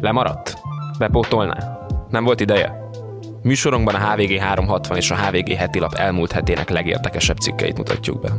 Lemaradt? 0.00 0.58
Bepótolná? 0.98 1.78
Nem 2.10 2.24
volt 2.24 2.40
ideje? 2.40 2.88
Műsorunkban 3.42 3.94
a 3.94 4.10
HVG 4.10 4.38
360 4.38 4.96
és 4.96 5.10
a 5.10 5.16
HVG 5.16 5.52
heti 5.52 5.78
lap 5.78 5.94
elmúlt 5.94 6.32
hetének 6.32 6.70
legérdekesebb 6.70 7.36
cikkeit 7.36 7.76
mutatjuk 7.76 8.20
be. 8.20 8.32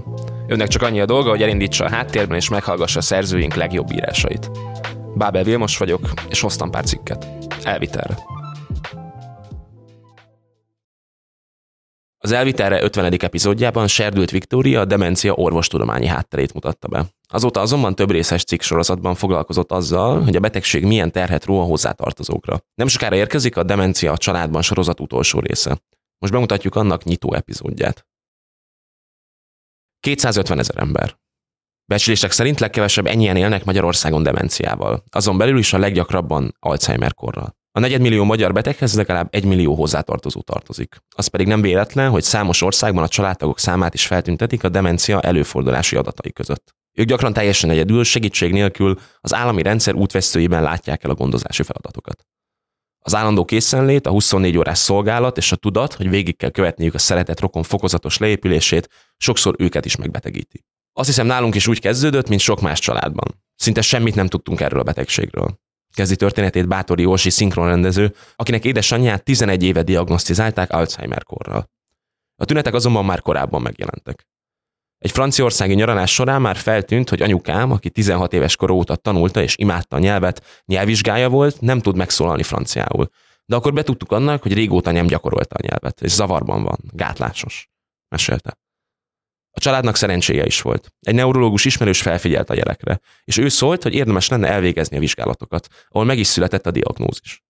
Önnek 0.47 0.67
csak 0.67 0.81
annyi 0.81 0.99
a 0.99 1.05
dolga, 1.05 1.29
hogy 1.29 1.41
elindítsa 1.41 1.85
a 1.85 1.89
háttérben 1.89 2.37
és 2.37 2.49
meghallgassa 2.49 2.99
a 2.99 3.01
szerzőink 3.01 3.53
legjobb 3.53 3.91
írásait. 3.91 4.51
Bábel 5.15 5.43
Vilmos 5.43 5.77
vagyok, 5.77 6.09
és 6.29 6.41
hoztam 6.41 6.71
pár 6.71 6.83
cikket. 6.83 7.27
Elvitelre. 7.63 8.17
Az 12.29 12.35
Elvitelre 12.35 12.83
50. 12.83 13.13
epizódjában 13.13 13.87
Serdült 13.87 14.31
Viktória 14.31 14.79
a 14.79 14.85
demencia 14.85 15.33
orvostudományi 15.33 16.05
hátterét 16.05 16.53
mutatta 16.53 16.87
be. 16.87 17.05
Azóta 17.27 17.59
azonban 17.59 17.95
több 17.95 18.11
részes 18.11 18.43
cikk 18.43 18.61
sorozatban 18.61 19.15
foglalkozott 19.15 19.71
azzal, 19.71 20.23
hogy 20.23 20.35
a 20.35 20.39
betegség 20.39 20.85
milyen 20.85 21.11
terhet 21.11 21.45
ró 21.45 21.59
a 21.59 21.63
hozzátartozókra. 21.63 22.59
Nem 22.75 22.87
sokára 22.87 23.15
érkezik 23.15 23.57
a 23.57 23.63
Demencia 23.63 24.11
a 24.11 24.17
családban 24.17 24.61
sorozat 24.61 24.99
utolsó 24.99 25.39
része. 25.39 25.81
Most 26.17 26.33
bemutatjuk 26.33 26.75
annak 26.75 27.03
nyitó 27.03 27.33
epizódját. 27.33 28.07
250 29.99 30.59
ezer 30.59 30.77
ember. 30.77 31.19
Becslések 31.85 32.31
szerint 32.31 32.59
legkevesebb 32.59 33.05
ennyien 33.05 33.35
élnek 33.35 33.65
Magyarországon 33.65 34.23
demenciával, 34.23 35.03
azon 35.11 35.37
belül 35.37 35.57
is 35.57 35.73
a 35.73 35.77
leggyakrabban 35.77 36.55
Alzheimer 36.59 37.13
korral. 37.13 37.58
A 37.71 37.79
negyedmillió 37.79 38.23
magyar 38.23 38.53
beteghez 38.53 38.95
legalább 38.95 39.27
egy 39.31 39.45
millió 39.45 39.75
hozzátartozó 39.75 40.41
tartozik. 40.41 40.95
Az 41.15 41.27
pedig 41.27 41.47
nem 41.47 41.61
véletlen, 41.61 42.09
hogy 42.09 42.23
számos 42.23 42.61
országban 42.61 43.03
a 43.03 43.07
családtagok 43.07 43.59
számát 43.59 43.93
is 43.93 44.05
feltüntetik 44.05 44.63
a 44.63 44.69
demencia 44.69 45.21
előfordulási 45.21 45.95
adatai 45.95 46.31
között. 46.31 46.75
Ők 46.93 47.07
gyakran 47.07 47.33
teljesen 47.33 47.69
egyedül, 47.69 48.03
segítség 48.03 48.51
nélkül 48.51 48.99
az 49.19 49.33
állami 49.33 49.61
rendszer 49.61 49.95
útvesztőiben 49.95 50.63
látják 50.63 51.03
el 51.03 51.09
a 51.09 51.13
gondozási 51.13 51.63
feladatokat. 51.63 52.25
Az 52.99 53.15
állandó 53.15 53.45
készenlét, 53.45 54.07
a 54.07 54.09
24 54.09 54.57
órás 54.57 54.77
szolgálat 54.77 55.37
és 55.37 55.51
a 55.51 55.55
tudat, 55.55 55.93
hogy 55.93 56.09
végig 56.09 56.37
kell 56.37 56.49
követniük 56.49 56.93
a 56.93 56.97
szeretet 56.97 57.39
rokon 57.39 57.63
fokozatos 57.63 58.17
leépülését, 58.17 58.89
sokszor 59.17 59.55
őket 59.57 59.85
is 59.85 59.95
megbetegíti. 59.95 60.65
Azt 60.93 61.07
hiszem 61.07 61.25
nálunk 61.25 61.55
is 61.55 61.67
úgy 61.67 61.79
kezdődött, 61.79 62.29
mint 62.29 62.41
sok 62.41 62.61
más 62.61 62.79
családban. 62.79 63.43
Szinte 63.55 63.81
semmit 63.81 64.15
nem 64.15 64.27
tudtunk 64.27 64.61
erről 64.61 64.79
a 64.79 64.83
betegségről. 64.83 65.59
Kezdi 65.93 66.15
történetét 66.15 66.67
Bátori 66.67 67.01
Józsi 67.01 67.29
szinkronrendező, 67.29 68.15
akinek 68.35 68.65
édesanyját 68.65 69.23
11 69.23 69.63
éve 69.63 69.83
diagnosztizálták 69.83 70.71
Alzheimer 70.71 71.23
korral. 71.23 71.69
A 72.35 72.45
tünetek 72.45 72.73
azonban 72.73 73.05
már 73.05 73.21
korábban 73.21 73.61
megjelentek. 73.61 74.27
Egy 74.97 75.11
franciaországi 75.11 75.73
nyaralás 75.73 76.13
során 76.13 76.41
már 76.41 76.55
feltűnt, 76.55 77.09
hogy 77.09 77.21
anyukám, 77.21 77.71
aki 77.71 77.89
16 77.89 78.33
éves 78.33 78.55
kor 78.55 78.71
óta 78.71 78.95
tanulta 78.95 79.41
és 79.41 79.57
imádta 79.57 79.95
a 79.95 79.99
nyelvet, 79.99 80.63
nyelvvizsgája 80.65 81.29
volt, 81.29 81.61
nem 81.61 81.79
tud 81.79 81.95
megszólalni 81.95 82.43
franciául. 82.43 83.09
De 83.45 83.55
akkor 83.55 83.73
betudtuk 83.73 84.11
annak, 84.11 84.41
hogy 84.41 84.53
régóta 84.53 84.91
nem 84.91 85.07
gyakorolta 85.07 85.55
a 85.55 85.65
nyelvet, 85.67 86.01
és 86.01 86.11
zavarban 86.11 86.63
van, 86.63 86.77
gátlásos. 86.91 87.69
Mesélte. 88.07 88.58
A 89.51 89.59
családnak 89.59 89.95
szerencséje 89.95 90.45
is 90.45 90.61
volt. 90.61 90.93
Egy 90.99 91.15
neurológus 91.15 91.65
ismerős 91.65 92.01
felfigyelt 92.01 92.49
a 92.49 92.55
gyerekre, 92.55 92.99
és 93.23 93.37
ő 93.37 93.49
szólt, 93.49 93.83
hogy 93.83 93.93
érdemes 93.93 94.27
lenne 94.27 94.47
elvégezni 94.47 94.97
a 94.97 94.99
vizsgálatokat, 94.99 95.67
ahol 95.89 96.05
meg 96.05 96.17
is 96.17 96.27
született 96.27 96.65
a 96.65 96.71
diagnózis. 96.71 97.43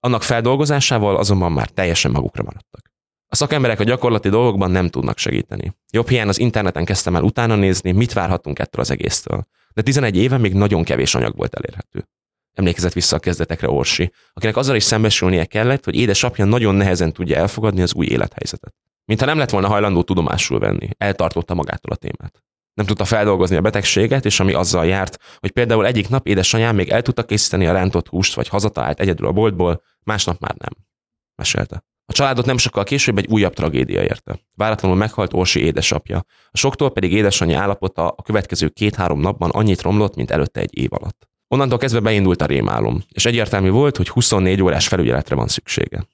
Annak 0.00 0.22
feldolgozásával 0.22 1.16
azonban 1.16 1.52
már 1.52 1.68
teljesen 1.68 2.10
magukra 2.10 2.42
maradtak. 2.42 2.94
A 3.28 3.36
szakemberek 3.36 3.80
a 3.80 3.84
gyakorlati 3.84 4.28
dolgokban 4.28 4.70
nem 4.70 4.88
tudnak 4.88 5.18
segíteni. 5.18 5.76
Jobb 5.90 6.08
hiány 6.08 6.28
az 6.28 6.38
interneten 6.38 6.84
kezdtem 6.84 7.16
el 7.16 7.22
utána 7.22 7.54
nézni, 7.54 7.92
mit 7.92 8.12
várhatunk 8.12 8.58
ettől 8.58 8.80
az 8.80 8.90
egésztől. 8.90 9.44
De 9.74 9.82
11 9.82 10.16
éve 10.16 10.38
még 10.38 10.52
nagyon 10.52 10.84
kevés 10.84 11.14
anyag 11.14 11.36
volt 11.36 11.54
elérhető. 11.54 12.08
Emlékezett 12.52 12.92
vissza 12.92 13.16
a 13.16 13.18
kezdetekre 13.18 13.68
Orsi, 13.68 14.12
akinek 14.32 14.56
azzal 14.56 14.76
is 14.76 14.82
szembesülnie 14.82 15.44
kellett, 15.44 15.84
hogy 15.84 15.94
édesapja 15.94 16.44
nagyon 16.44 16.74
nehezen 16.74 17.12
tudja 17.12 17.36
elfogadni 17.36 17.82
az 17.82 17.94
új 17.94 18.06
élethelyzetet. 18.06 18.74
Mintha 19.06 19.26
nem 19.26 19.38
lett 19.38 19.50
volna 19.50 19.68
hajlandó 19.68 20.02
tudomásul 20.02 20.58
venni, 20.58 20.88
eltartotta 20.98 21.54
magától 21.54 21.92
a 21.92 21.96
témát. 21.96 22.44
Nem 22.74 22.86
tudta 22.86 23.04
feldolgozni 23.04 23.56
a 23.56 23.60
betegséget, 23.60 24.24
és 24.24 24.40
ami 24.40 24.52
azzal 24.52 24.86
járt, 24.86 25.18
hogy 25.38 25.50
például 25.50 25.86
egyik 25.86 26.08
nap 26.08 26.26
édesanyám 26.26 26.74
még 26.74 26.88
el 26.88 27.02
tudta 27.02 27.24
készíteni 27.24 27.66
a 27.66 27.72
rántott 27.72 28.08
húst, 28.08 28.34
vagy 28.34 28.48
hazatalált 28.48 29.00
egyedül 29.00 29.26
a 29.26 29.32
boltból, 29.32 29.82
másnap 30.04 30.40
már 30.40 30.54
nem. 30.58 30.72
Mesélte. 31.34 31.84
A 32.08 32.12
családot 32.12 32.46
nem 32.46 32.56
sokkal 32.56 32.84
később 32.84 33.18
egy 33.18 33.26
újabb 33.28 33.54
tragédia 33.54 34.02
érte. 34.02 34.40
Váratlanul 34.54 34.96
meghalt 34.96 35.34
Orsi 35.34 35.60
édesapja. 35.60 36.24
A 36.50 36.56
soktól 36.56 36.90
pedig 36.90 37.12
édesanyja 37.12 37.60
állapota 37.60 38.08
a 38.08 38.22
következő 38.22 38.68
két-három 38.68 39.20
napban 39.20 39.50
annyit 39.50 39.82
romlott, 39.82 40.16
mint 40.16 40.30
előtte 40.30 40.60
egy 40.60 40.78
év 40.78 40.92
alatt. 40.92 41.28
Onnantól 41.48 41.78
kezdve 41.78 42.00
beindult 42.00 42.42
a 42.42 42.46
rémálom, 42.46 43.02
és 43.08 43.24
egyértelmű 43.26 43.70
volt, 43.70 43.96
hogy 43.96 44.08
24 44.08 44.62
órás 44.62 44.88
felügyeletre 44.88 45.34
van 45.34 45.48
szüksége. 45.48 46.06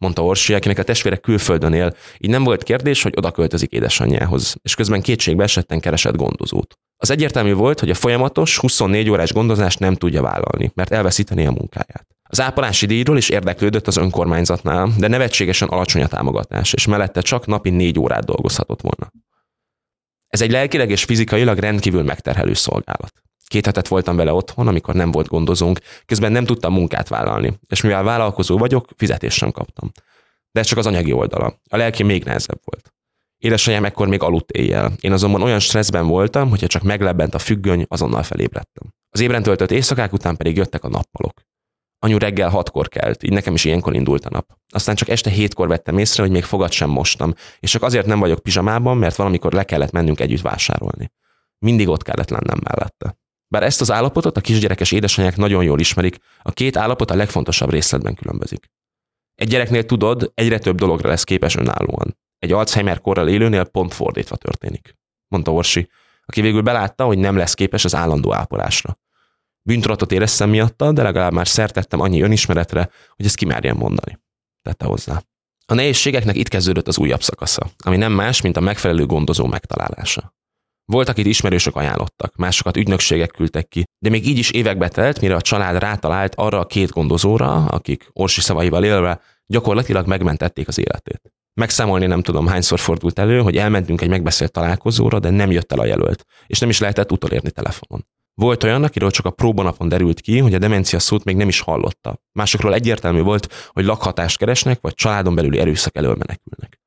Mondta 0.00 0.24
Orsi, 0.24 0.54
akinek 0.54 0.78
a 0.78 0.82
testvére 0.82 1.16
külföldön 1.16 1.72
él, 1.72 1.94
így 2.18 2.30
nem 2.30 2.44
volt 2.44 2.62
kérdés, 2.62 3.02
hogy 3.02 3.12
oda 3.16 3.30
költözik 3.30 3.72
édesanyjához, 3.72 4.56
és 4.62 4.74
közben 4.74 5.02
kétségbe 5.02 5.42
esetten 5.42 5.80
keresett 5.80 6.16
gondozót. 6.16 6.74
Az 6.96 7.10
egyértelmű 7.10 7.52
volt, 7.52 7.80
hogy 7.80 7.90
a 7.90 7.94
folyamatos 7.94 8.58
24 8.58 9.10
órás 9.10 9.32
gondozást 9.32 9.78
nem 9.78 9.94
tudja 9.94 10.22
vállalni, 10.22 10.70
mert 10.74 10.92
elveszíteni 10.92 11.46
a 11.46 11.50
munkáját. 11.50 12.06
Az 12.28 12.40
ápolási 12.40 12.86
díjról 12.86 13.16
is 13.16 13.28
érdeklődött 13.28 13.86
az 13.86 13.96
önkormányzatnál, 13.96 14.90
de 14.98 15.08
nevetségesen 15.08 15.68
alacsony 15.68 16.02
a 16.02 16.06
támogatás, 16.06 16.72
és 16.72 16.86
mellette 16.86 17.20
csak 17.20 17.46
napi 17.46 17.70
négy 17.70 17.98
órát 17.98 18.24
dolgozhatott 18.24 18.80
volna. 18.80 19.12
Ez 20.28 20.40
egy 20.40 20.50
lelkileg 20.50 20.90
és 20.90 21.04
fizikailag 21.04 21.58
rendkívül 21.58 22.02
megterhelő 22.02 22.54
szolgálat. 22.54 23.12
Két 23.54 23.66
hetet 23.66 23.88
voltam 23.88 24.16
vele 24.16 24.32
otthon, 24.32 24.68
amikor 24.68 24.94
nem 24.94 25.10
volt 25.10 25.26
gondozónk, 25.26 25.78
közben 26.06 26.32
nem 26.32 26.44
tudtam 26.44 26.72
munkát 26.72 27.08
vállalni, 27.08 27.58
és 27.68 27.80
mivel 27.80 28.02
vállalkozó 28.02 28.58
vagyok, 28.58 28.88
fizetést 28.96 29.36
sem 29.36 29.50
kaptam. 29.50 29.92
De 30.52 30.60
ez 30.60 30.66
csak 30.66 30.78
az 30.78 30.86
anyagi 30.86 31.12
oldala. 31.12 31.60
A 31.68 31.76
lelki 31.76 32.02
még 32.02 32.24
nehezebb 32.24 32.60
volt. 32.64 32.92
Édesanyám 33.38 33.84
ekkor 33.84 34.08
még 34.08 34.22
aludt 34.22 34.50
éjjel. 34.50 34.92
Én 35.00 35.12
azonban 35.12 35.42
olyan 35.42 35.58
stresszben 35.58 36.06
voltam, 36.06 36.48
hogyha 36.50 36.66
csak 36.66 36.82
meglebbent 36.82 37.34
a 37.34 37.38
függöny, 37.38 37.84
azonnal 37.88 38.22
felébredtem. 38.22 38.94
Az 39.10 39.20
ébren 39.20 39.42
töltött 39.42 39.70
éjszakák 39.70 40.12
után 40.12 40.36
pedig 40.36 40.56
jöttek 40.56 40.84
a 40.84 40.88
nappalok. 40.88 41.40
Anyu 41.98 42.18
reggel 42.18 42.48
hatkor 42.48 42.88
kelt, 42.88 43.22
így 43.22 43.32
nekem 43.32 43.54
is 43.54 43.64
ilyenkor 43.64 43.94
indult 43.94 44.24
a 44.24 44.30
nap. 44.30 44.46
Aztán 44.68 44.94
csak 44.94 45.08
este 45.08 45.30
hétkor 45.30 45.68
vettem 45.68 45.98
észre, 45.98 46.22
hogy 46.22 46.32
még 46.32 46.44
fogat 46.44 46.72
sem 46.72 46.90
mostam, 46.90 47.34
és 47.60 47.70
csak 47.70 47.82
azért 47.82 48.06
nem 48.06 48.18
vagyok 48.18 48.42
pizsamában, 48.42 48.96
mert 48.96 49.16
valamikor 49.16 49.52
le 49.52 49.64
kellett 49.64 49.92
mennünk 49.92 50.20
együtt 50.20 50.42
vásárolni. 50.42 51.12
Mindig 51.58 51.88
ott 51.88 52.02
kellett 52.02 52.30
lennem 52.30 52.58
mellette. 52.62 53.22
Bár 53.48 53.62
ezt 53.62 53.80
az 53.80 53.90
állapotot 53.90 54.36
a 54.36 54.40
kisgyerekes 54.40 54.92
édesanyák 54.92 55.36
nagyon 55.36 55.64
jól 55.64 55.80
ismerik, 55.80 56.18
a 56.42 56.52
két 56.52 56.76
állapot 56.76 57.10
a 57.10 57.14
legfontosabb 57.14 57.70
részletben 57.70 58.14
különbözik. 58.14 58.70
Egy 59.34 59.48
gyereknél 59.48 59.84
tudod, 59.84 60.32
egyre 60.34 60.58
több 60.58 60.76
dologra 60.76 61.08
lesz 61.08 61.24
képes 61.24 61.56
önállóan. 61.56 62.16
Egy 62.38 62.52
Alzheimer 62.52 63.00
korral 63.00 63.28
élőnél 63.28 63.64
pont 63.64 63.94
fordítva 63.94 64.36
történik, 64.36 64.96
mondta 65.28 65.52
Orsi, 65.52 65.88
aki 66.26 66.40
végül 66.40 66.62
belátta, 66.62 67.04
hogy 67.04 67.18
nem 67.18 67.36
lesz 67.36 67.54
képes 67.54 67.84
az 67.84 67.94
állandó 67.94 68.34
ápolásra. 68.34 68.98
Bűntudatot 69.62 70.12
éreztem 70.12 70.50
miatta, 70.50 70.92
de 70.92 71.02
legalább 71.02 71.32
már 71.32 71.48
szertettem 71.48 72.00
annyi 72.00 72.22
önismeretre, 72.22 72.90
hogy 73.16 73.24
ezt 73.24 73.36
kimerjem 73.36 73.76
mondani. 73.76 74.18
Tette 74.62 74.84
hozzá. 74.84 75.22
A 75.66 75.74
nehézségeknek 75.74 76.36
itt 76.36 76.48
kezdődött 76.48 76.88
az 76.88 76.98
újabb 76.98 77.22
szakasza, 77.22 77.70
ami 77.84 77.96
nem 77.96 78.12
más, 78.12 78.40
mint 78.40 78.56
a 78.56 78.60
megfelelő 78.60 79.06
gondozó 79.06 79.46
megtalálása. 79.46 80.34
Volt, 80.92 81.08
akit 81.08 81.26
ismerősök 81.26 81.76
ajánlottak, 81.76 82.36
másokat 82.36 82.76
ügynökségek 82.76 83.30
küldtek 83.30 83.68
ki, 83.68 83.84
de 83.98 84.10
még 84.10 84.26
így 84.26 84.38
is 84.38 84.50
évekbe 84.50 84.88
telt, 84.88 85.20
mire 85.20 85.34
a 85.34 85.40
család 85.40 85.78
rátalált 85.78 86.34
arra 86.34 86.60
a 86.60 86.66
két 86.66 86.90
gondozóra, 86.90 87.66
akik 87.66 88.08
Orsi 88.12 88.40
szavaival 88.40 88.84
élve 88.84 89.20
gyakorlatilag 89.46 90.06
megmentették 90.06 90.68
az 90.68 90.78
életét. 90.78 91.32
Megszámolni 91.60 92.06
nem 92.06 92.22
tudom, 92.22 92.46
hányszor 92.46 92.78
fordult 92.78 93.18
elő, 93.18 93.40
hogy 93.40 93.56
elmentünk 93.56 94.00
egy 94.00 94.08
megbeszélt 94.08 94.52
találkozóra, 94.52 95.18
de 95.18 95.30
nem 95.30 95.50
jött 95.50 95.72
el 95.72 95.78
a 95.78 95.84
jelölt, 95.84 96.24
és 96.46 96.58
nem 96.58 96.68
is 96.68 96.78
lehetett 96.78 97.12
utolérni 97.12 97.50
telefonon. 97.50 98.06
Volt 98.34 98.62
olyan, 98.62 98.84
akiről 98.84 99.10
csak 99.10 99.26
a 99.26 99.30
próbanapon 99.30 99.88
derült 99.88 100.20
ki, 100.20 100.38
hogy 100.38 100.54
a 100.54 100.58
demencia 100.58 100.98
szót 100.98 101.24
még 101.24 101.36
nem 101.36 101.48
is 101.48 101.60
hallotta. 101.60 102.20
Másokról 102.32 102.74
egyértelmű 102.74 103.20
volt, 103.20 103.70
hogy 103.72 103.84
lakhatást 103.84 104.38
keresnek, 104.38 104.80
vagy 104.80 104.94
családon 104.94 105.34
belüli 105.34 105.58
erőszak 105.58 105.96
elől 105.96 106.16
menekülnek. 106.18 106.83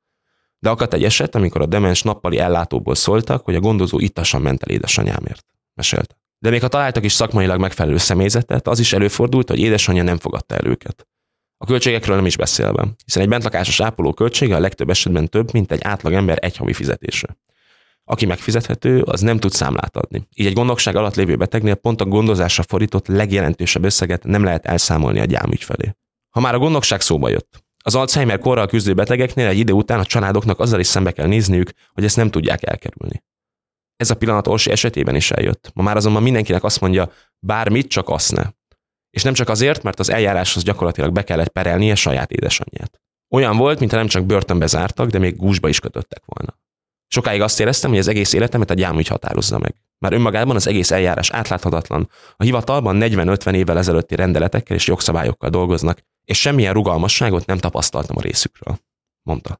De 0.59 0.69
akadt 0.69 0.93
egy 0.93 1.03
eset, 1.03 1.35
amikor 1.35 1.61
a 1.61 1.65
demens 1.65 2.01
nappali 2.01 2.37
ellátóból 2.37 2.95
szóltak, 2.95 3.45
hogy 3.45 3.55
a 3.55 3.59
gondozó 3.59 3.99
ittasan 3.99 4.41
ment 4.41 4.63
el 4.63 4.69
édesanyámért. 4.69 5.45
Mesélte. 5.73 6.17
De 6.39 6.49
még 6.49 6.61
ha 6.61 6.67
találtak 6.67 7.03
is 7.03 7.13
szakmailag 7.13 7.59
megfelelő 7.59 7.97
személyzetet, 7.97 8.67
az 8.67 8.79
is 8.79 8.93
előfordult, 8.93 9.49
hogy 9.49 9.59
édesanyja 9.59 10.03
nem 10.03 10.17
fogadta 10.17 10.55
el 10.55 10.65
őket. 10.65 11.07
A 11.57 11.65
költségekről 11.65 12.15
nem 12.15 12.25
is 12.25 12.37
beszélve, 12.37 12.87
hiszen 13.05 13.23
egy 13.23 13.29
bentlakásos 13.29 13.79
ápoló 13.79 14.13
költsége 14.13 14.55
a 14.55 14.59
legtöbb 14.59 14.89
esetben 14.89 15.27
több, 15.27 15.53
mint 15.53 15.71
egy 15.71 15.81
átlag 15.83 16.13
ember 16.13 16.37
egy 16.41 16.57
havi 16.57 16.73
fizetése. 16.73 17.37
Aki 18.03 18.25
megfizethető, 18.25 19.01
az 19.01 19.21
nem 19.21 19.37
tud 19.37 19.51
számlát 19.51 19.97
adni. 19.97 20.27
Így 20.33 20.45
egy 20.45 20.53
gondokság 20.53 20.95
alatt 20.95 21.15
lévő 21.15 21.35
betegnél 21.35 21.75
pont 21.75 22.01
a 22.01 22.05
gondozásra 22.05 22.63
fordított 22.63 23.07
legjelentősebb 23.07 23.83
összeget 23.83 24.23
nem 24.23 24.43
lehet 24.43 24.65
elszámolni 24.65 25.19
a 25.19 25.25
gyámügy 25.25 25.63
felé. 25.63 25.95
Ha 26.29 26.39
már 26.39 26.53
a 26.53 26.59
gondokság 26.59 27.01
szóba 27.01 27.29
jött, 27.29 27.65
az 27.87 27.95
Alzheimer 27.95 28.39
korral 28.39 28.67
küzdő 28.67 28.93
betegeknél 28.93 29.47
egy 29.47 29.57
idő 29.57 29.73
után 29.73 29.99
a 29.99 30.05
családoknak 30.05 30.59
azzal 30.59 30.79
is 30.79 30.87
szembe 30.87 31.11
kell 31.11 31.27
nézniük, 31.27 31.71
hogy 31.93 32.03
ezt 32.03 32.15
nem 32.15 32.29
tudják 32.29 32.67
elkerülni. 32.67 33.23
Ez 33.95 34.09
a 34.09 34.15
pillanat 34.15 34.47
Orsi 34.47 34.71
esetében 34.71 35.15
is 35.15 35.31
eljött. 35.31 35.71
Ma 35.73 35.83
már 35.83 35.95
azonban 35.95 36.23
mindenkinek 36.23 36.63
azt 36.63 36.81
mondja, 36.81 37.11
bármit, 37.39 37.87
csak 37.87 38.09
azt 38.09 38.31
ne. 38.31 38.43
És 39.09 39.23
nem 39.23 39.33
csak 39.33 39.49
azért, 39.49 39.83
mert 39.83 39.99
az 39.99 40.09
eljáráshoz 40.09 40.63
gyakorlatilag 40.63 41.11
be 41.11 41.23
kellett 41.23 41.47
perelnie 41.47 41.95
saját 41.95 42.31
édesanyját. 42.31 43.01
Olyan 43.29 43.57
volt, 43.57 43.79
mintha 43.79 43.97
nem 43.97 44.07
csak 44.07 44.25
börtönbe 44.25 44.65
zártak, 44.65 45.09
de 45.09 45.19
még 45.19 45.35
gúzsba 45.35 45.67
is 45.69 45.79
kötöttek 45.79 46.21
volna. 46.25 46.59
Sokáig 47.07 47.41
azt 47.41 47.59
éreztem, 47.59 47.89
hogy 47.89 47.99
az 47.99 48.07
egész 48.07 48.33
életemet 48.33 48.69
a 48.69 48.73
gyámügy 48.73 49.07
határozza 49.07 49.59
meg. 49.59 49.75
Már 49.97 50.13
önmagában 50.13 50.55
az 50.55 50.67
egész 50.67 50.91
eljárás 50.91 51.29
átláthatatlan. 51.31 52.09
A 52.35 52.43
hivatalban 52.43 52.97
40-50 52.99 53.53
évvel 53.53 53.77
ezelőtti 53.77 54.15
rendeletekkel 54.15 54.75
és 54.75 54.87
jogszabályokkal 54.87 55.49
dolgoznak, 55.49 56.01
és 56.27 56.39
semmilyen 56.39 56.73
rugalmasságot 56.73 57.45
nem 57.45 57.57
tapasztaltam 57.57 58.17
a 58.17 58.21
részükről, 58.21 58.79
mondta. 59.23 59.59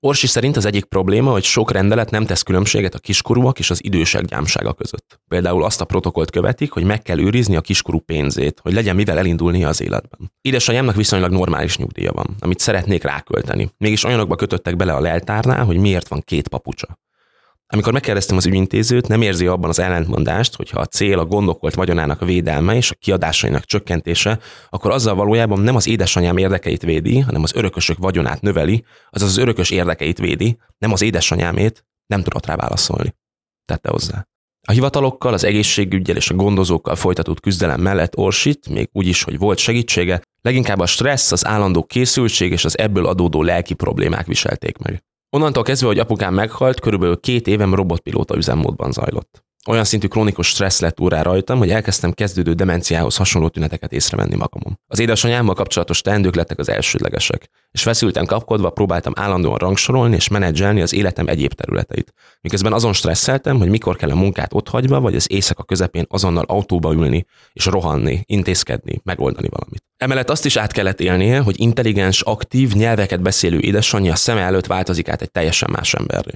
Orsi 0.00 0.26
szerint 0.26 0.56
az 0.56 0.64
egyik 0.64 0.84
probléma, 0.84 1.30
hogy 1.30 1.44
sok 1.44 1.70
rendelet 1.70 2.10
nem 2.10 2.26
tesz 2.26 2.42
különbséget 2.42 2.94
a 2.94 2.98
kiskorúak 2.98 3.58
és 3.58 3.70
az 3.70 3.84
idősek 3.84 4.24
gyámsága 4.24 4.72
között. 4.72 5.20
Például 5.28 5.64
azt 5.64 5.80
a 5.80 5.84
protokollt 5.84 6.30
követik, 6.30 6.70
hogy 6.70 6.84
meg 6.84 7.02
kell 7.02 7.18
őrizni 7.18 7.56
a 7.56 7.60
kiskorú 7.60 7.98
pénzét, 7.98 8.60
hogy 8.62 8.72
legyen 8.72 8.96
mivel 8.96 9.18
elindulnia 9.18 9.68
az 9.68 9.80
életben. 9.80 10.32
Édesanyámnak 10.40 10.94
viszonylag 10.94 11.30
normális 11.30 11.76
nyugdíja 11.76 12.12
van, 12.12 12.36
amit 12.38 12.58
szeretnék 12.58 13.02
rákölteni. 13.02 13.70
Mégis 13.78 14.04
olyanokba 14.04 14.36
kötöttek 14.36 14.76
bele 14.76 14.92
a 14.92 15.00
leltárnál, 15.00 15.64
hogy 15.64 15.76
miért 15.76 16.08
van 16.08 16.20
két 16.20 16.48
papucsa. 16.48 16.98
Amikor 17.68 17.92
megkérdeztem 17.92 18.36
az 18.36 18.46
ügyintézőt, 18.46 19.08
nem 19.08 19.22
érzi 19.22 19.46
abban 19.46 19.68
az 19.68 19.78
ellentmondást, 19.78 20.56
hogyha 20.56 20.80
a 20.80 20.86
cél 20.86 21.18
a 21.18 21.24
gondokolt 21.24 21.74
vagyonának 21.74 22.24
védelme 22.24 22.74
és 22.74 22.90
a 22.90 22.94
kiadásainak 22.94 23.64
csökkentése, 23.64 24.38
akkor 24.68 24.90
azzal 24.90 25.14
valójában 25.14 25.60
nem 25.60 25.76
az 25.76 25.88
édesanyám 25.88 26.36
érdekeit 26.36 26.82
védi, 26.82 27.18
hanem 27.18 27.42
az 27.42 27.54
örökösök 27.54 27.98
vagyonát 27.98 28.40
növeli, 28.40 28.84
azaz 29.10 29.28
az 29.28 29.36
örökös 29.36 29.70
érdekeit 29.70 30.18
védi, 30.18 30.58
nem 30.78 30.92
az 30.92 31.02
édesanyámét, 31.02 31.84
nem 32.06 32.22
tudott 32.22 32.46
rá 32.46 32.56
válaszolni. 32.56 33.14
Tette 33.64 33.90
hozzá. 33.90 34.26
A 34.68 34.72
hivatalokkal, 34.72 35.32
az 35.32 35.44
egészségügyel 35.44 36.16
és 36.16 36.30
a 36.30 36.34
gondozókkal 36.34 36.96
folytatott 36.96 37.40
küzdelem 37.40 37.80
mellett 37.80 38.16
Orsit, 38.16 38.68
még 38.68 38.88
úgy 38.92 39.06
is, 39.06 39.22
hogy 39.22 39.38
volt 39.38 39.58
segítsége, 39.58 40.22
leginkább 40.42 40.78
a 40.78 40.86
stressz, 40.86 41.32
az 41.32 41.46
állandó 41.46 41.84
készültség 41.84 42.52
és 42.52 42.64
az 42.64 42.78
ebből 42.78 43.06
adódó 43.06 43.42
lelki 43.42 43.74
problémák 43.74 44.26
viselték 44.26 44.78
meg. 44.78 45.04
Onnantól 45.36 45.62
kezdve, 45.62 45.86
hogy 45.86 45.98
apukám 45.98 46.34
meghalt, 46.34 46.80
körülbelül 46.80 47.20
két 47.20 47.46
évem 47.46 47.74
robotpilóta 47.74 48.36
üzemmódban 48.36 48.92
zajlott. 48.92 49.45
Olyan 49.66 49.84
szintű 49.84 50.06
krónikus 50.06 50.48
stressz 50.48 50.80
lett 50.80 51.00
úrá 51.00 51.22
rajtam, 51.22 51.58
hogy 51.58 51.70
elkezdtem 51.70 52.12
kezdődő 52.12 52.52
demenciához 52.52 53.16
hasonló 53.16 53.48
tüneteket 53.48 53.92
észrevenni 53.92 54.36
magamon. 54.36 54.78
Az 54.86 54.98
édesanyámmal 54.98 55.54
kapcsolatos 55.54 56.00
teendők 56.00 56.34
lettek 56.34 56.58
az 56.58 56.68
elsődlegesek, 56.68 57.50
és 57.70 57.82
feszülten 57.82 58.26
kapkodva 58.26 58.70
próbáltam 58.70 59.12
állandóan 59.16 59.58
rangsorolni 59.58 60.14
és 60.14 60.28
menedzselni 60.28 60.82
az 60.82 60.92
életem 60.92 61.26
egyéb 61.26 61.52
területeit. 61.52 62.12
Miközben 62.40 62.72
azon 62.72 62.92
stresszeltem, 62.92 63.58
hogy 63.58 63.68
mikor 63.68 63.96
kell 63.96 64.10
a 64.10 64.14
munkát 64.14 64.54
otthagyva, 64.54 65.00
vagy 65.00 65.14
az 65.14 65.32
éjszaka 65.32 65.62
közepén 65.62 66.06
azonnal 66.08 66.44
autóba 66.46 66.92
ülni, 66.92 67.26
és 67.52 67.64
rohanni, 67.64 68.22
intézkedni, 68.26 69.00
megoldani 69.04 69.48
valamit. 69.48 69.84
Emellett 69.96 70.30
azt 70.30 70.44
is 70.44 70.56
át 70.56 70.72
kellett 70.72 71.00
élnie, 71.00 71.40
hogy 71.40 71.60
intelligens, 71.60 72.20
aktív, 72.20 72.72
nyelveket 72.72 73.22
beszélő 73.22 73.58
édesanyja 73.58 74.14
szeme 74.14 74.40
előtt 74.40 74.66
változik 74.66 75.08
át 75.08 75.22
egy 75.22 75.30
teljesen 75.30 75.70
más 75.72 75.94
emberré. 75.94 76.32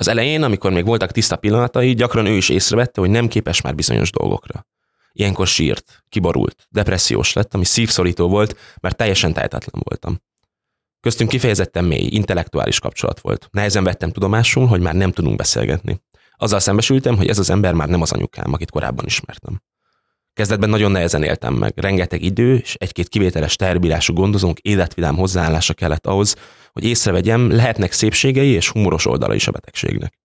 Az 0.00 0.08
elején, 0.08 0.42
amikor 0.42 0.72
még 0.72 0.84
voltak 0.84 1.10
tiszta 1.10 1.36
pillanatai, 1.36 1.94
gyakran 1.94 2.26
ő 2.26 2.36
is 2.36 2.48
észrevette, 2.48 3.00
hogy 3.00 3.10
nem 3.10 3.28
képes 3.28 3.60
már 3.60 3.74
bizonyos 3.74 4.10
dolgokra. 4.10 4.66
Ilyenkor 5.12 5.46
sírt, 5.46 6.04
kiborult, 6.08 6.66
depressziós 6.70 7.32
lett, 7.32 7.54
ami 7.54 7.64
szívszorító 7.64 8.28
volt, 8.28 8.56
mert 8.80 8.96
teljesen 8.96 9.32
tehetetlen 9.32 9.82
voltam. 9.84 10.20
Köztünk 11.00 11.30
kifejezetten 11.30 11.84
mély, 11.84 12.06
intellektuális 12.06 12.80
kapcsolat 12.80 13.20
volt. 13.20 13.48
Nehezen 13.50 13.84
vettem 13.84 14.10
tudomásul, 14.10 14.66
hogy 14.66 14.80
már 14.80 14.94
nem 14.94 15.12
tudunk 15.12 15.36
beszélgetni. 15.36 16.02
Azzal 16.36 16.60
szembesültem, 16.60 17.16
hogy 17.16 17.28
ez 17.28 17.38
az 17.38 17.50
ember 17.50 17.74
már 17.74 17.88
nem 17.88 18.02
az 18.02 18.12
anyukám, 18.12 18.52
akit 18.52 18.70
korábban 18.70 19.04
ismertem. 19.04 19.62
Kezdetben 20.38 20.70
nagyon 20.70 20.90
nehezen 20.90 21.22
éltem 21.22 21.54
meg, 21.54 21.72
rengeteg 21.76 22.22
idő 22.22 22.56
és 22.56 22.74
egy-két 22.74 23.08
kivételes 23.08 23.56
terbírású 23.56 24.12
gondozónk 24.12 24.58
életvidám 24.58 25.16
hozzáállása 25.16 25.74
kellett 25.74 26.06
ahhoz, 26.06 26.36
hogy 26.72 26.84
észrevegyem, 26.84 27.50
lehetnek 27.50 27.92
szépségei 27.92 28.48
és 28.48 28.68
humoros 28.68 29.06
oldala 29.06 29.34
is 29.34 29.46
a 29.46 29.50
betegségnek. 29.50 30.18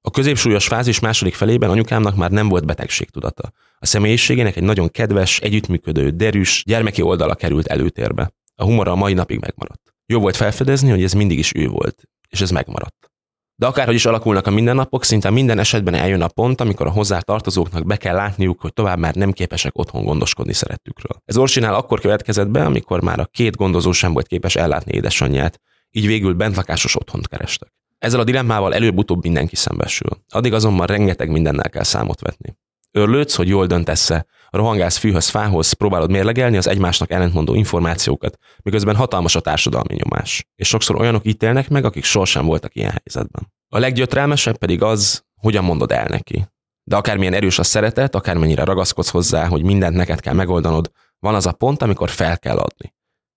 A 0.00 0.10
középsúlyos 0.10 0.66
fázis 0.66 1.00
második 1.00 1.34
felében 1.34 1.70
anyukámnak 1.70 2.16
már 2.16 2.30
nem 2.30 2.48
volt 2.48 2.66
betegségtudata. 2.66 3.52
A 3.78 3.86
személyiségének 3.86 4.56
egy 4.56 4.62
nagyon 4.62 4.90
kedves, 4.90 5.38
együttműködő, 5.38 6.10
derűs, 6.10 6.62
gyermeki 6.66 7.02
oldala 7.02 7.34
került 7.34 7.66
előtérbe. 7.66 8.32
A 8.54 8.64
humora 8.64 8.92
a 8.92 8.96
mai 8.96 9.12
napig 9.12 9.40
megmaradt. 9.40 9.94
Jó 10.06 10.20
volt 10.20 10.36
felfedezni, 10.36 10.90
hogy 10.90 11.02
ez 11.02 11.12
mindig 11.12 11.38
is 11.38 11.52
ő 11.54 11.68
volt, 11.68 12.02
és 12.28 12.40
ez 12.40 12.50
megmaradt. 12.50 13.11
De 13.56 13.66
akárhogy 13.66 13.94
is 13.94 14.06
alakulnak 14.06 14.46
a 14.46 14.50
mindennapok, 14.50 15.04
szinte 15.04 15.30
minden 15.30 15.58
esetben 15.58 15.94
eljön 15.94 16.22
a 16.22 16.28
pont, 16.28 16.60
amikor 16.60 16.86
a 16.86 16.90
hozzá 16.90 17.18
tartozóknak 17.18 17.86
be 17.86 17.96
kell 17.96 18.14
látniuk, 18.14 18.60
hogy 18.60 18.72
tovább 18.72 18.98
már 18.98 19.14
nem 19.14 19.32
képesek 19.32 19.78
otthon 19.78 20.04
gondoskodni 20.04 20.52
szerettükről. 20.52 21.22
Ez 21.24 21.36
Orsinál 21.36 21.74
akkor 21.74 22.00
következett 22.00 22.48
be, 22.48 22.64
amikor 22.64 23.02
már 23.02 23.20
a 23.20 23.28
két 23.30 23.56
gondozó 23.56 23.92
sem 23.92 24.12
volt 24.12 24.26
képes 24.26 24.56
ellátni 24.56 24.92
édesanyját, 24.92 25.60
így 25.90 26.06
végül 26.06 26.34
bentlakásos 26.34 26.96
otthont 26.96 27.28
kerestek. 27.28 27.72
Ezzel 27.98 28.20
a 28.20 28.24
dilemmával 28.24 28.74
előbb-utóbb 28.74 29.22
mindenki 29.22 29.56
szembesül. 29.56 30.10
Addig 30.28 30.52
azonban 30.52 30.86
rengeteg 30.86 31.30
mindennel 31.30 31.70
kell 31.70 31.82
számot 31.82 32.20
vetni. 32.20 32.56
Örlődsz, 32.94 33.34
hogy 33.34 33.48
jól 33.48 33.66
döntesz-e, 33.66 34.26
rohangálsz 34.50 34.96
fűhöz 34.96 35.28
fához, 35.28 35.72
próbálod 35.72 36.10
mérlegelni 36.10 36.56
az 36.56 36.66
egymásnak 36.66 37.10
ellentmondó 37.10 37.54
információkat, 37.54 38.38
miközben 38.62 38.96
hatalmas 38.96 39.34
a 39.34 39.40
társadalmi 39.40 39.94
nyomás. 39.94 40.46
És 40.56 40.68
sokszor 40.68 41.00
olyanok 41.00 41.26
ítélnek 41.26 41.68
meg, 41.68 41.84
akik 41.84 42.04
sohasem 42.04 42.46
voltak 42.46 42.74
ilyen 42.74 42.90
helyzetben. 42.90 43.52
A 43.68 43.78
leggyötrelmesebb 43.78 44.56
pedig 44.56 44.82
az, 44.82 45.24
hogyan 45.34 45.64
mondod 45.64 45.92
el 45.92 46.06
neki. 46.08 46.46
De 46.84 46.96
akármilyen 46.96 47.32
erős 47.32 47.58
a 47.58 47.62
szeretet, 47.62 48.14
akármennyire 48.14 48.64
ragaszkodsz 48.64 49.10
hozzá, 49.10 49.46
hogy 49.46 49.62
mindent 49.62 49.96
neked 49.96 50.20
kell 50.20 50.34
megoldanod, 50.34 50.90
van 51.18 51.34
az 51.34 51.46
a 51.46 51.52
pont, 51.52 51.82
amikor 51.82 52.10
fel 52.10 52.38
kell 52.38 52.58
adni. 52.58 52.94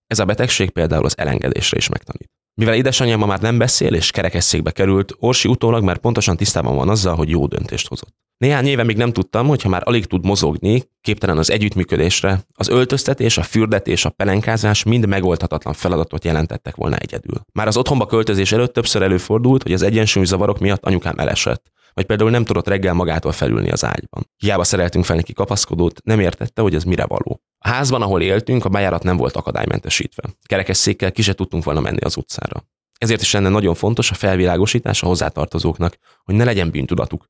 Ez 0.07 0.19
a 0.19 0.25
betegség 0.25 0.69
például 0.69 1.05
az 1.05 1.17
elengedésre 1.17 1.77
is 1.77 1.89
megtanít. 1.89 2.31
Mivel 2.53 2.73
édesanyja 2.73 3.17
ma 3.17 3.25
már 3.25 3.41
nem 3.41 3.57
beszél 3.57 3.93
és 3.93 4.11
kerekesszékbe 4.11 4.71
került, 4.71 5.15
Orsi 5.19 5.47
utólag 5.47 5.83
már 5.83 5.97
pontosan 5.97 6.37
tisztában 6.37 6.75
van 6.75 6.89
azzal, 6.89 7.15
hogy 7.15 7.29
jó 7.29 7.47
döntést 7.47 7.87
hozott. 7.87 8.24
Néhány 8.37 8.65
éve 8.65 8.83
még 8.83 8.97
nem 8.97 9.11
tudtam, 9.11 9.47
hogy 9.47 9.61
ha 9.61 9.69
már 9.69 9.81
alig 9.85 10.05
tud 10.05 10.25
mozogni, 10.25 10.83
képtelen 11.01 11.37
az 11.37 11.49
együttműködésre, 11.49 12.45
az 12.53 12.67
öltöztetés, 12.67 13.37
a 13.37 13.43
fürdetés, 13.43 14.05
a 14.05 14.09
pelenkázás 14.09 14.83
mind 14.83 15.07
megoldhatatlan 15.07 15.73
feladatot 15.73 16.23
jelentettek 16.23 16.75
volna 16.75 16.95
egyedül. 16.95 17.41
Már 17.53 17.67
az 17.67 17.77
otthonba 17.77 18.05
költözés 18.05 18.51
előtt 18.51 18.73
többször 18.73 19.01
előfordult, 19.01 19.63
hogy 19.63 19.73
az 19.73 19.81
egyensúlyzavarok 19.81 20.59
miatt 20.59 20.85
anyukám 20.85 21.19
elesett, 21.19 21.71
vagy 21.93 22.05
például 22.05 22.29
nem 22.29 22.45
tudott 22.45 22.67
reggel 22.67 22.93
magától 22.93 23.31
felülni 23.31 23.71
az 23.71 23.85
ágyban. 23.85 24.29
Hiába 24.37 24.63
szereltünk 24.63 25.05
fel 25.05 25.15
neki 25.15 25.33
kapaszkodót, 25.33 26.03
nem 26.03 26.19
értette, 26.19 26.61
hogy 26.61 26.75
ez 26.75 26.83
mire 26.83 27.05
való. 27.05 27.41
A 27.57 27.67
házban, 27.67 28.01
ahol 28.01 28.21
éltünk, 28.21 28.65
a 28.65 28.69
bejárat 28.69 29.03
nem 29.03 29.17
volt 29.17 29.35
akadálymentesítve. 29.35 30.23
Kerekesszékkel 30.45 31.11
ki 31.11 31.21
se 31.21 31.33
tudtunk 31.33 31.63
volna 31.63 31.79
menni 31.79 31.99
az 31.99 32.17
utcára. 32.17 32.63
Ezért 32.97 33.21
is 33.21 33.31
lenne 33.31 33.49
nagyon 33.49 33.75
fontos 33.75 34.11
a 34.11 34.13
felvilágosítás 34.13 35.03
a 35.03 35.07
hozzátartozóknak, 35.07 35.97
hogy 36.23 36.35
ne 36.35 36.43
legyen 36.43 36.71
bűntudatuk. 36.71 37.25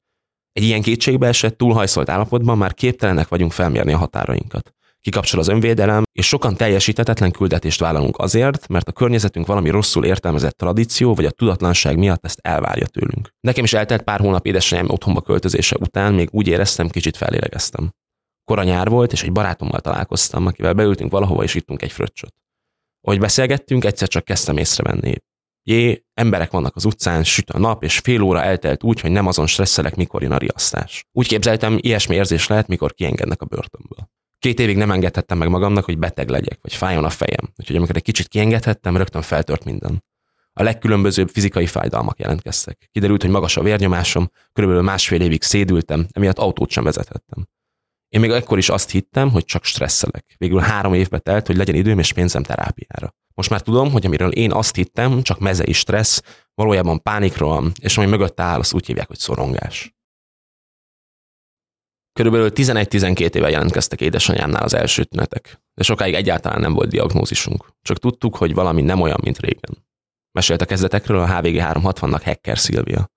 Egy 0.55 0.63
ilyen 0.63 0.81
kétségbe 0.81 1.27
esett, 1.27 1.57
túlhajszolt 1.57 2.09
állapotban 2.09 2.57
már 2.57 2.73
képtelenek 2.73 3.27
vagyunk 3.27 3.51
felmérni 3.51 3.93
a 3.93 3.97
határainkat. 3.97 4.73
Kikapcsol 5.01 5.39
az 5.39 5.47
önvédelem, 5.47 6.03
és 6.11 6.27
sokan 6.27 6.55
teljesítetetlen 6.55 7.31
küldetést 7.31 7.79
vállalunk 7.79 8.17
azért, 8.17 8.67
mert 8.67 8.87
a 8.87 8.91
környezetünk 8.91 9.45
valami 9.45 9.69
rosszul 9.69 10.05
értelmezett 10.05 10.57
tradíció 10.57 11.13
vagy 11.13 11.25
a 11.25 11.31
tudatlanság 11.31 11.97
miatt 11.97 12.25
ezt 12.25 12.39
elvárja 12.41 12.85
tőlünk. 12.85 13.29
Nekem 13.39 13.63
is 13.63 13.73
eltelt 13.73 14.01
pár 14.01 14.19
hónap 14.19 14.45
édesanyám 14.45 14.89
otthonba 14.89 15.21
költözése 15.21 15.75
után, 15.79 16.13
még 16.13 16.29
úgy 16.31 16.47
éreztem, 16.47 16.89
kicsit 16.89 17.17
felélegeztem. 17.17 17.91
Kora 18.43 18.63
nyár 18.63 18.89
volt, 18.89 19.11
és 19.11 19.23
egy 19.23 19.31
barátommal 19.31 19.79
találkoztam, 19.79 20.45
akivel 20.45 20.73
beültünk 20.73 21.11
valahova, 21.11 21.43
és 21.43 21.55
ittunk 21.55 21.81
egy 21.81 21.91
fröccsöt. 21.91 22.33
Ahogy 23.01 23.19
beszélgettünk, 23.19 23.85
egyszer 23.85 24.07
csak 24.07 24.25
kezdtem 24.25 24.57
észrevenni. 24.57 25.15
Jé, 25.67 26.05
emberek 26.13 26.51
vannak 26.51 26.75
az 26.75 26.85
utcán, 26.85 27.23
süt 27.23 27.49
a 27.49 27.59
nap, 27.59 27.83
és 27.83 27.97
fél 27.97 28.21
óra 28.21 28.41
eltelt 28.43 28.83
úgy, 28.83 28.99
hogy 28.99 29.11
nem 29.11 29.27
azon 29.27 29.47
stresszelek, 29.47 29.95
mikor 29.95 30.21
jön 30.21 30.31
a 30.31 30.37
riasztás. 30.37 31.05
Úgy 31.11 31.27
képzeltem, 31.27 31.77
ilyesmi 31.81 32.15
érzés 32.15 32.47
lehet, 32.47 32.67
mikor 32.67 32.93
kiengednek 32.93 33.41
a 33.41 33.45
börtönből. 33.45 34.09
Két 34.39 34.59
évig 34.59 34.77
nem 34.77 34.91
engedhettem 34.91 35.37
meg 35.37 35.49
magamnak, 35.49 35.85
hogy 35.85 35.97
beteg 35.97 36.29
legyek, 36.29 36.59
vagy 36.61 36.73
fájjon 36.73 37.03
a 37.03 37.09
fejem. 37.09 37.53
Úgyhogy 37.57 37.75
amikor 37.75 37.95
egy 37.95 38.01
kicsit 38.01 38.27
kiengedhettem, 38.27 38.97
rögtön 38.97 39.21
feltört 39.21 39.63
minden. 39.63 40.03
A 40.53 40.63
legkülönbözőbb 40.63 41.29
fizikai 41.29 41.65
fájdalmak 41.65 42.19
jelentkeztek. 42.19 42.89
Kiderült, 42.91 43.21
hogy 43.21 43.31
magas 43.31 43.57
a 43.57 43.63
vérnyomásom, 43.63 44.29
körülbelül 44.53 44.85
másfél 44.85 45.21
évig 45.21 45.43
szédültem, 45.43 46.07
emiatt 46.11 46.39
autót 46.39 46.69
sem 46.69 46.83
vezethettem. 46.83 47.47
Én 48.09 48.19
még 48.19 48.31
akkor 48.31 48.57
is 48.57 48.69
azt 48.69 48.89
hittem, 48.89 49.29
hogy 49.29 49.45
csak 49.45 49.63
stresszelek. 49.63 50.35
Végül 50.37 50.59
három 50.59 50.93
évbe 50.93 51.19
telt, 51.19 51.47
hogy 51.47 51.57
legyen 51.57 51.75
időm 51.75 51.99
és 51.99 52.13
pénzem 52.13 52.43
terápiára. 52.43 53.13
Most 53.35 53.49
már 53.49 53.61
tudom, 53.61 53.91
hogy 53.91 54.05
amiről 54.05 54.31
én 54.31 54.51
azt 54.51 54.75
hittem, 54.75 55.21
csak 55.21 55.39
mezei 55.39 55.73
stressz, 55.73 56.21
valójában 56.53 57.01
pánikról, 57.01 57.71
és 57.79 57.97
ami 57.97 58.07
mögött 58.07 58.39
áll, 58.39 58.59
azt 58.59 58.73
úgy 58.73 58.85
hívják, 58.85 59.07
hogy 59.07 59.17
szorongás. 59.17 59.95
Körülbelül 62.13 62.51
11-12 62.53 63.35
éve 63.35 63.49
jelentkeztek 63.49 64.01
édesanyámnál 64.01 64.63
az 64.63 64.73
első 64.73 65.03
tünetek, 65.03 65.61
de 65.73 65.83
sokáig 65.83 66.13
egyáltalán 66.13 66.61
nem 66.61 66.73
volt 66.73 66.89
diagnózisunk. 66.89 67.73
Csak 67.81 67.97
tudtuk, 67.97 68.35
hogy 68.35 68.53
valami 68.53 68.81
nem 68.81 69.01
olyan, 69.01 69.19
mint 69.23 69.39
régen. 69.39 69.85
Mesélt 70.31 70.61
a 70.61 70.65
kezdetekről 70.65 71.19
a 71.19 71.37
HVG 71.37 71.55
360-nak 71.59 72.21
Hacker 72.23 72.57
Szilvia. 72.57 73.11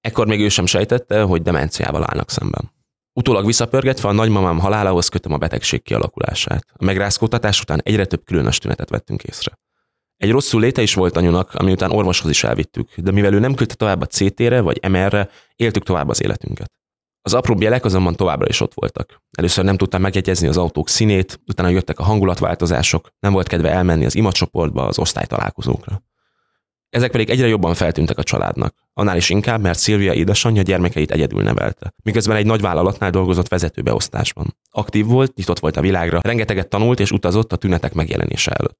Ekkor 0.00 0.26
még 0.26 0.40
ő 0.40 0.48
sem 0.48 0.66
sejtette, 0.66 1.22
hogy 1.22 1.42
demenciával 1.42 2.02
állnak 2.02 2.30
szemben. 2.30 2.72
Utólag 3.14 3.46
visszapörgetve 3.46 4.08
a 4.08 4.12
nagymamám 4.12 4.58
halálához 4.58 5.08
kötöm 5.08 5.32
a 5.32 5.36
betegség 5.36 5.82
kialakulását. 5.82 6.66
A 6.72 6.84
megrázkódtatás 6.84 7.60
után 7.60 7.80
egyre 7.84 8.04
több 8.04 8.24
különös 8.24 8.58
tünetet 8.58 8.88
vettünk 8.88 9.22
észre. 9.22 9.58
Egy 10.16 10.30
rosszul 10.30 10.60
léte 10.60 10.82
is 10.82 10.94
volt 10.94 11.16
anyunak, 11.16 11.54
ami 11.54 11.72
után 11.72 11.90
orvoshoz 11.90 12.30
is 12.30 12.44
elvittük, 12.44 12.88
de 12.96 13.10
mivel 13.10 13.34
ő 13.34 13.38
nem 13.38 13.54
küldte 13.54 13.74
tovább 13.74 14.00
a 14.00 14.06
CT-re 14.06 14.60
vagy 14.60 14.88
MR-re, 14.88 15.30
éltük 15.56 15.82
tovább 15.82 16.08
az 16.08 16.22
életünket. 16.22 16.72
Az 17.22 17.34
apró 17.34 17.56
jelek 17.60 17.84
azonban 17.84 18.14
továbbra 18.14 18.46
is 18.48 18.60
ott 18.60 18.74
voltak. 18.74 19.22
Először 19.30 19.64
nem 19.64 19.76
tudtam 19.76 20.00
megjegyezni 20.00 20.48
az 20.48 20.56
autók 20.56 20.88
színét, 20.88 21.40
utána 21.46 21.68
jöttek 21.68 21.98
a 21.98 22.02
hangulatváltozások, 22.02 23.08
nem 23.20 23.32
volt 23.32 23.48
kedve 23.48 23.70
elmenni 23.70 24.04
az 24.04 24.14
imacsoportba, 24.14 24.86
az 24.86 24.98
osztálytalálkozókra. 24.98 26.02
Ezek 26.92 27.10
pedig 27.10 27.30
egyre 27.30 27.46
jobban 27.46 27.74
feltűntek 27.74 28.18
a 28.18 28.22
családnak. 28.22 28.74
Annál 28.92 29.16
is 29.16 29.30
inkább, 29.30 29.60
mert 29.60 29.78
Szilvia 29.78 30.12
édesanyja 30.12 30.62
gyermekeit 30.62 31.10
egyedül 31.10 31.42
nevelte, 31.42 31.94
miközben 32.02 32.36
egy 32.36 32.46
nagy 32.46 32.60
vállalatnál 32.60 33.10
dolgozott 33.10 33.48
vezetőbeosztásban. 33.48 34.56
Aktív 34.70 35.06
volt, 35.06 35.34
nyitott 35.34 35.58
volt 35.58 35.76
a 35.76 35.80
világra, 35.80 36.20
rengeteget 36.22 36.68
tanult 36.68 37.00
és 37.00 37.10
utazott 37.10 37.52
a 37.52 37.56
tünetek 37.56 37.92
megjelenése 37.92 38.50
előtt. 38.50 38.78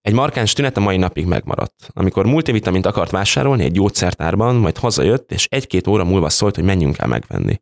Egy 0.00 0.12
markáns 0.12 0.52
tünet 0.52 0.76
a 0.76 0.80
mai 0.80 0.96
napig 0.96 1.26
megmaradt. 1.26 1.88
Amikor 1.92 2.26
multivitamint 2.26 2.86
akart 2.86 3.10
vásárolni 3.10 3.64
egy 3.64 3.72
gyógyszertárban, 3.72 4.54
majd 4.54 4.78
hazajött, 4.78 5.32
és 5.32 5.46
egy-két 5.50 5.86
óra 5.86 6.04
múlva 6.04 6.28
szólt, 6.28 6.54
hogy 6.54 6.64
menjünk 6.64 6.98
el 6.98 7.08
megvenni. 7.08 7.60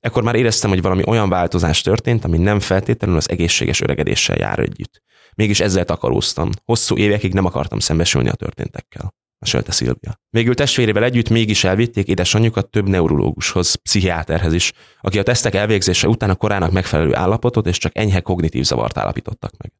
Ekkor 0.00 0.22
már 0.22 0.34
éreztem, 0.34 0.70
hogy 0.70 0.82
valami 0.82 1.02
olyan 1.06 1.28
változás 1.28 1.80
történt, 1.80 2.24
ami 2.24 2.38
nem 2.38 2.60
feltétlenül 2.60 3.16
az 3.16 3.30
egészséges 3.30 3.80
öregedéssel 3.80 4.36
jár 4.36 4.58
együtt. 4.58 5.02
Mégis 5.36 5.60
ezzel 5.60 5.84
takaróztam. 5.84 6.50
Hosszú 6.64 6.96
évekig 6.96 7.32
nem 7.32 7.44
akartam 7.44 7.78
szembesülni 7.78 8.28
a 8.28 8.34
történtekkel. 8.34 9.14
Mesélte 9.38 9.72
Szilvia. 9.72 10.20
Végül 10.30 10.54
testvérével 10.54 11.04
együtt 11.04 11.28
mégis 11.28 11.64
elvitték 11.64 12.08
édesanyjukat 12.08 12.70
több 12.70 12.88
neurológushoz, 12.88 13.74
pszichiáterhez 13.74 14.52
is, 14.52 14.72
aki 15.00 15.18
a 15.18 15.22
tesztek 15.22 15.54
elvégzése 15.54 16.08
után 16.08 16.30
a 16.30 16.34
korának 16.34 16.70
megfelelő 16.70 17.14
állapotot 17.14 17.66
és 17.66 17.78
csak 17.78 17.96
enyhe 17.96 18.20
kognitív 18.20 18.64
zavart 18.64 18.98
állapítottak 18.98 19.52
meg. 19.56 19.72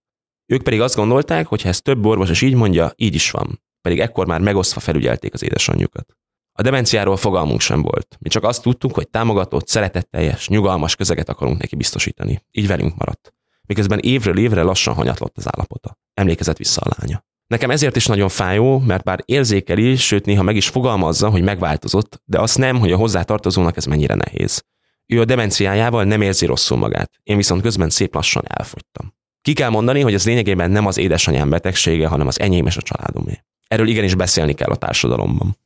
Ők 0.47 0.63
pedig 0.63 0.81
azt 0.81 0.97
gondolták, 0.97 1.47
hogy 1.47 1.63
ha 1.63 1.69
ez 1.69 1.81
több 1.81 2.07
orvos 2.07 2.31
is 2.31 2.43
így 2.43 2.55
mondja, 2.55 2.93
így 2.97 3.15
is 3.15 3.31
van. 3.31 3.63
Pedig 3.81 4.01
ekkor 4.01 4.27
már 4.27 4.41
megosztva 4.41 4.81
felügyelték 4.81 5.35
az 5.35 5.43
édesanyjukat. 5.43 6.17
A 6.53 6.63
demenciáról 6.63 7.17
fogalmunk 7.17 7.61
sem 7.61 7.83
volt. 7.83 8.17
Mi 8.21 8.29
csak 8.29 8.45
azt 8.45 8.63
tudtuk, 8.63 8.95
hogy 8.95 9.09
támogatott, 9.09 9.69
szeretetteljes, 9.69 10.49
nyugalmas 10.49 10.97
közeget 10.97 11.29
akarunk 11.29 11.59
neki 11.59 11.77
biztosítani. 11.77 12.45
Így 12.51 12.67
velünk 12.67 12.97
maradt. 12.97 13.35
Miközben 13.73 13.99
évről 13.99 14.39
évre 14.39 14.63
lassan 14.63 14.95
hanyatlott 14.95 15.37
az 15.37 15.47
állapota. 15.47 15.99
Emlékezett 16.15 16.57
vissza 16.57 16.81
a 16.81 16.91
lánya. 16.99 17.25
Nekem 17.47 17.71
ezért 17.71 17.97
is 17.97 18.07
nagyon 18.07 18.29
fájó, 18.29 18.79
mert 18.79 19.05
bár 19.05 19.23
érzékeli, 19.25 19.97
sőt 19.97 20.25
néha 20.25 20.43
meg 20.43 20.57
is 20.57 20.69
fogalmazza, 20.69 21.29
hogy 21.31 21.43
megváltozott, 21.43 22.23
de 22.25 22.41
azt 22.41 22.59
nem, 22.59 22.79
hogy 22.79 22.93
a 22.93 22.97
hozzátartozónak 22.97 23.77
ez 23.77 23.85
mennyire 23.85 24.15
nehéz. 24.15 24.65
Ő 25.07 25.21
a 25.21 25.25
demenciájával 25.25 26.05
nem 26.05 26.21
érzi 26.21 26.47
rosszul 26.47 26.77
magát, 26.77 27.11
én 27.23 27.37
viszont 27.37 27.63
közben 27.63 27.91
szép 27.91 28.15
lassan 28.15 28.43
elfogytam. 28.47 29.15
Ki 29.43 29.53
kell 29.53 29.71
mondani, 29.71 30.01
hogy 30.01 30.15
ez 30.15 30.27
lényegében 30.27 30.71
nem 30.71 30.87
az 30.87 30.99
édesanyám 30.99 31.51
betegsége, 31.51 32.07
hanem 32.07 32.27
az 32.27 32.41
enyém 32.41 32.67
és 32.67 32.77
a 32.77 32.83
családomé. 32.83 33.45
Erről 33.67 33.89
igenis 33.89 34.15
beszélni 34.15 34.53
kell 34.53 34.71
a 34.71 34.77
társadalomban. 34.77 35.59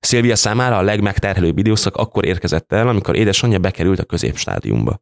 Szilvia 0.00 0.36
számára 0.36 0.76
a 0.76 0.82
legmegterhelőbb 0.82 1.58
időszak 1.58 1.96
akkor 1.96 2.24
érkezett 2.24 2.72
el, 2.72 2.88
amikor 2.88 3.16
édesanyja 3.16 3.58
bekerült 3.58 3.98
a 3.98 4.04
középstádiumba. 4.04 5.00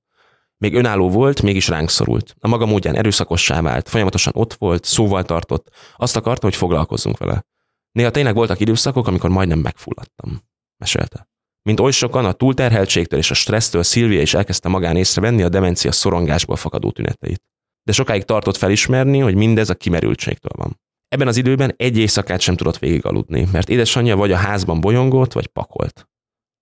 Még 0.59 0.75
önálló 0.75 1.11
volt, 1.11 1.43
mégis 1.43 1.69
ránk 1.69 1.91
szorult. 1.91 2.35
A 2.39 2.49
maga 2.49 2.67
módján 2.67 2.97
erőszakossá 2.97 3.61
vált, 3.61 3.89
folyamatosan 3.89 4.33
ott 4.37 4.55
volt, 4.55 4.85
szóval 4.85 5.25
tartott, 5.25 5.71
azt 5.97 6.17
akarta, 6.17 6.47
hogy 6.47 6.57
foglalkozzunk 6.57 7.19
vele. 7.19 7.45
Néha 7.93 8.11
tényleg 8.11 8.35
voltak 8.35 8.61
időszakok, 8.61 9.07
amikor 9.07 9.31
majdnem 9.31 9.59
megfulladtam. 9.59 10.43
Mesélte. 10.77 11.29
Mint 11.63 11.81
oly 11.81 11.91
sokan, 11.91 12.25
a 12.25 12.33
túlterheltségtől 12.33 13.19
és 13.19 13.31
a 13.31 13.35
stressztől 13.35 13.83
Szilvia 13.83 14.21
is 14.21 14.35
elkezdte 14.35 14.69
magán 14.69 14.97
észrevenni 14.97 15.43
a 15.43 15.49
demencia 15.49 15.93
szorongásból 15.93 16.57
fakadó 16.57 16.91
tüneteit 16.91 17.43
de 17.89 17.95
sokáig 17.95 18.25
tartott 18.25 18.57
felismerni, 18.57 19.19
hogy 19.19 19.35
mindez 19.35 19.71
a 19.71 19.75
kimerültségtől 19.75 20.53
van. 20.57 20.81
Ebben 21.09 21.29
az 21.29 21.37
időben 21.37 21.75
egy 21.77 21.99
éjszakát 21.99 22.41
sem 22.41 22.57
tudott 22.57 22.79
végigaludni, 22.79 23.49
mert 23.53 23.69
édesanyja 23.69 24.17
vagy 24.17 24.33
a 24.33 24.37
házban 24.37 24.81
bolyongott, 24.81 25.33
vagy 25.33 25.47
pakolt. 25.47 26.09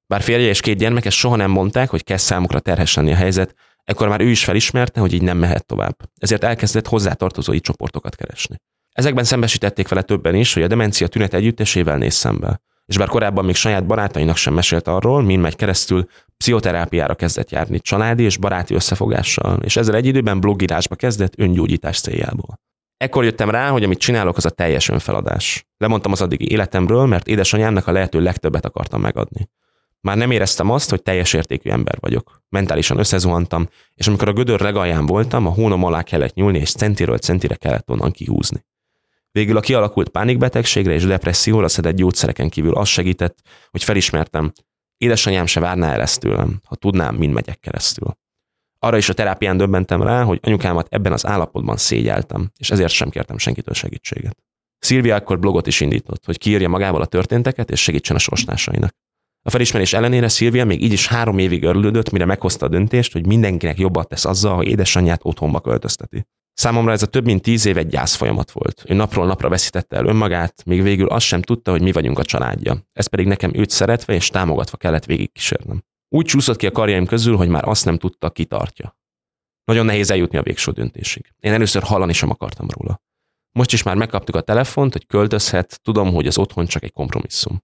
Bár 0.06 0.22
férje 0.22 0.48
és 0.48 0.60
két 0.60 0.78
gyermeke 0.78 1.10
soha 1.10 1.36
nem 1.36 1.50
mondták, 1.50 1.90
hogy 1.90 2.04
kezd 2.04 2.24
számukra 2.24 2.60
terhes 2.60 2.94
lenni 2.94 3.12
a 3.12 3.16
helyzet, 3.16 3.54
ekkor 3.86 4.08
már 4.08 4.20
ő 4.20 4.28
is 4.28 4.44
felismerte, 4.44 5.00
hogy 5.00 5.12
így 5.12 5.22
nem 5.22 5.38
mehet 5.38 5.66
tovább. 5.66 5.96
Ezért 6.18 6.44
elkezdett 6.44 6.86
hozzátartozói 6.86 7.60
csoportokat 7.60 8.14
keresni. 8.14 8.56
Ezekben 8.92 9.24
szembesítették 9.24 9.88
vele 9.88 10.02
többen 10.02 10.34
is, 10.34 10.54
hogy 10.54 10.62
a 10.62 10.66
demencia 10.66 11.06
tünet 11.06 11.34
együttesével 11.34 11.96
néz 11.96 12.14
szembe 12.14 12.60
és 12.86 12.98
bár 12.98 13.08
korábban 13.08 13.44
még 13.44 13.54
saját 13.54 13.86
barátainak 13.86 14.36
sem 14.36 14.54
mesélt 14.54 14.88
arról, 14.88 15.22
mind 15.22 15.42
megy 15.42 15.56
keresztül, 15.56 16.08
pszichoterápiára 16.36 17.14
kezdett 17.14 17.50
járni 17.50 17.80
családi 17.80 18.22
és 18.22 18.36
baráti 18.36 18.74
összefogással, 18.74 19.60
és 19.62 19.76
ezzel 19.76 19.94
egy 19.94 20.06
időben 20.06 20.40
blogírásba 20.40 20.94
kezdett 20.94 21.38
öngyógyítás 21.38 22.00
céljából. 22.00 22.60
Ekkor 22.96 23.24
jöttem 23.24 23.50
rá, 23.50 23.68
hogy 23.70 23.84
amit 23.84 23.98
csinálok, 23.98 24.36
az 24.36 24.44
a 24.44 24.50
teljes 24.50 24.88
önfeladás. 24.88 25.66
Lemondtam 25.76 26.12
az 26.12 26.22
addigi 26.22 26.50
életemről, 26.50 27.06
mert 27.06 27.26
édesanyámnak 27.26 27.86
a 27.86 27.92
lehető 27.92 28.20
legtöbbet 28.20 28.64
akartam 28.64 29.00
megadni. 29.00 29.48
Már 30.00 30.16
nem 30.16 30.30
éreztem 30.30 30.70
azt, 30.70 30.90
hogy 30.90 31.02
teljes 31.02 31.32
értékű 31.32 31.70
ember 31.70 31.96
vagyok. 32.00 32.42
Mentálisan 32.48 32.98
összezuhantam, 32.98 33.68
és 33.94 34.06
amikor 34.06 34.28
a 34.28 34.32
gödör 34.32 34.60
legalján 34.60 35.06
voltam, 35.06 35.46
a 35.46 35.50
hónom 35.50 35.84
alá 35.84 36.02
kellett 36.02 36.34
nyúlni, 36.34 36.58
és 36.58 36.72
centiről 36.72 37.18
centire 37.18 37.54
kellett 37.54 37.90
onnan 37.90 38.10
kihúzni. 38.10 38.64
Végül 39.30 39.56
a 39.56 39.60
kialakult 39.60 40.08
pánikbetegségre 40.08 40.92
és 40.92 41.04
depresszióra 41.04 41.68
szedett 41.68 41.96
gyógyszereken 41.96 42.48
kívül 42.48 42.74
az 42.74 42.88
segített, 42.88 43.38
hogy 43.70 43.84
felismertem, 43.84 44.52
édesanyám 44.96 45.46
se 45.46 45.60
várná 45.60 45.92
el 45.92 46.00
ezt 46.00 46.20
tőlem, 46.20 46.60
ha 46.64 46.74
tudnám, 46.74 47.14
mind 47.14 47.32
megyek 47.32 47.60
keresztül. 47.60 48.16
Arra 48.78 48.96
is 48.96 49.08
a 49.08 49.14
terápián 49.14 49.56
döbbentem 49.56 50.02
rá, 50.02 50.22
hogy 50.22 50.40
anyukámat 50.42 50.86
ebben 50.90 51.12
az 51.12 51.26
állapotban 51.26 51.76
szégyeltem, 51.76 52.50
és 52.58 52.70
ezért 52.70 52.92
sem 52.92 53.10
kértem 53.10 53.38
senkitől 53.38 53.74
segítséget. 53.74 54.36
Szilvia 54.78 55.14
akkor 55.14 55.38
blogot 55.38 55.66
is 55.66 55.80
indított, 55.80 56.24
hogy 56.24 56.38
kiírja 56.38 56.68
magával 56.68 57.00
a 57.00 57.06
történteket 57.06 57.70
és 57.70 57.82
segítsen 57.82 58.16
a 58.16 58.18
sorsnásainak. 58.18 58.94
A 59.46 59.50
felismerés 59.50 59.92
ellenére 59.92 60.28
Szilvia 60.28 60.64
még 60.64 60.82
így 60.82 60.92
is 60.92 61.06
három 61.06 61.38
évig 61.38 61.62
örülődött, 61.62 62.10
mire 62.10 62.24
meghozta 62.24 62.66
a 62.66 62.68
döntést, 62.68 63.12
hogy 63.12 63.26
mindenkinek 63.26 63.78
jobbat 63.78 64.08
tesz 64.08 64.24
azzal, 64.24 64.54
ha 64.54 64.64
édesanyját 64.64 65.20
otthonba 65.22 65.60
költözteti. 65.60 66.26
Számomra 66.52 66.92
ez 66.92 67.02
a 67.02 67.06
több 67.06 67.24
mint 67.24 67.42
tíz 67.42 67.66
év 67.66 67.76
egy 67.76 67.86
gyász 67.86 68.14
folyamat 68.14 68.50
volt. 68.50 68.84
Ő 68.88 68.94
napról 68.94 69.26
napra 69.26 69.48
veszítette 69.48 69.96
el 69.96 70.06
önmagát, 70.06 70.64
még 70.64 70.82
végül 70.82 71.08
azt 71.08 71.26
sem 71.26 71.42
tudta, 71.42 71.70
hogy 71.70 71.82
mi 71.82 71.92
vagyunk 71.92 72.18
a 72.18 72.24
családja. 72.24 72.86
Ez 72.92 73.06
pedig 73.06 73.26
nekem 73.26 73.54
őt 73.54 73.70
szeretve 73.70 74.14
és 74.14 74.28
támogatva 74.28 74.76
kellett 74.76 75.04
végigkísérnem. 75.04 75.82
Úgy 76.08 76.24
csúszott 76.24 76.56
ki 76.56 76.66
a 76.66 76.70
karjaim 76.70 77.06
közül, 77.06 77.36
hogy 77.36 77.48
már 77.48 77.68
azt 77.68 77.84
nem 77.84 77.98
tudta, 77.98 78.30
ki 78.30 78.44
tartja. 78.44 78.96
Nagyon 79.64 79.84
nehéz 79.84 80.10
eljutni 80.10 80.38
a 80.38 80.42
végső 80.42 80.72
döntésig. 80.72 81.34
Én 81.40 81.52
először 81.52 81.82
hallani 81.82 82.12
sem 82.12 82.30
akartam 82.30 82.68
róla. 82.70 83.02
Most 83.52 83.72
is 83.72 83.82
már 83.82 83.96
megkaptuk 83.96 84.34
a 84.34 84.40
telefont, 84.40 84.92
hogy 84.92 85.06
költözhet, 85.06 85.80
tudom, 85.82 86.12
hogy 86.12 86.26
az 86.26 86.38
otthon 86.38 86.66
csak 86.66 86.82
egy 86.82 86.92
kompromisszum. 86.92 87.62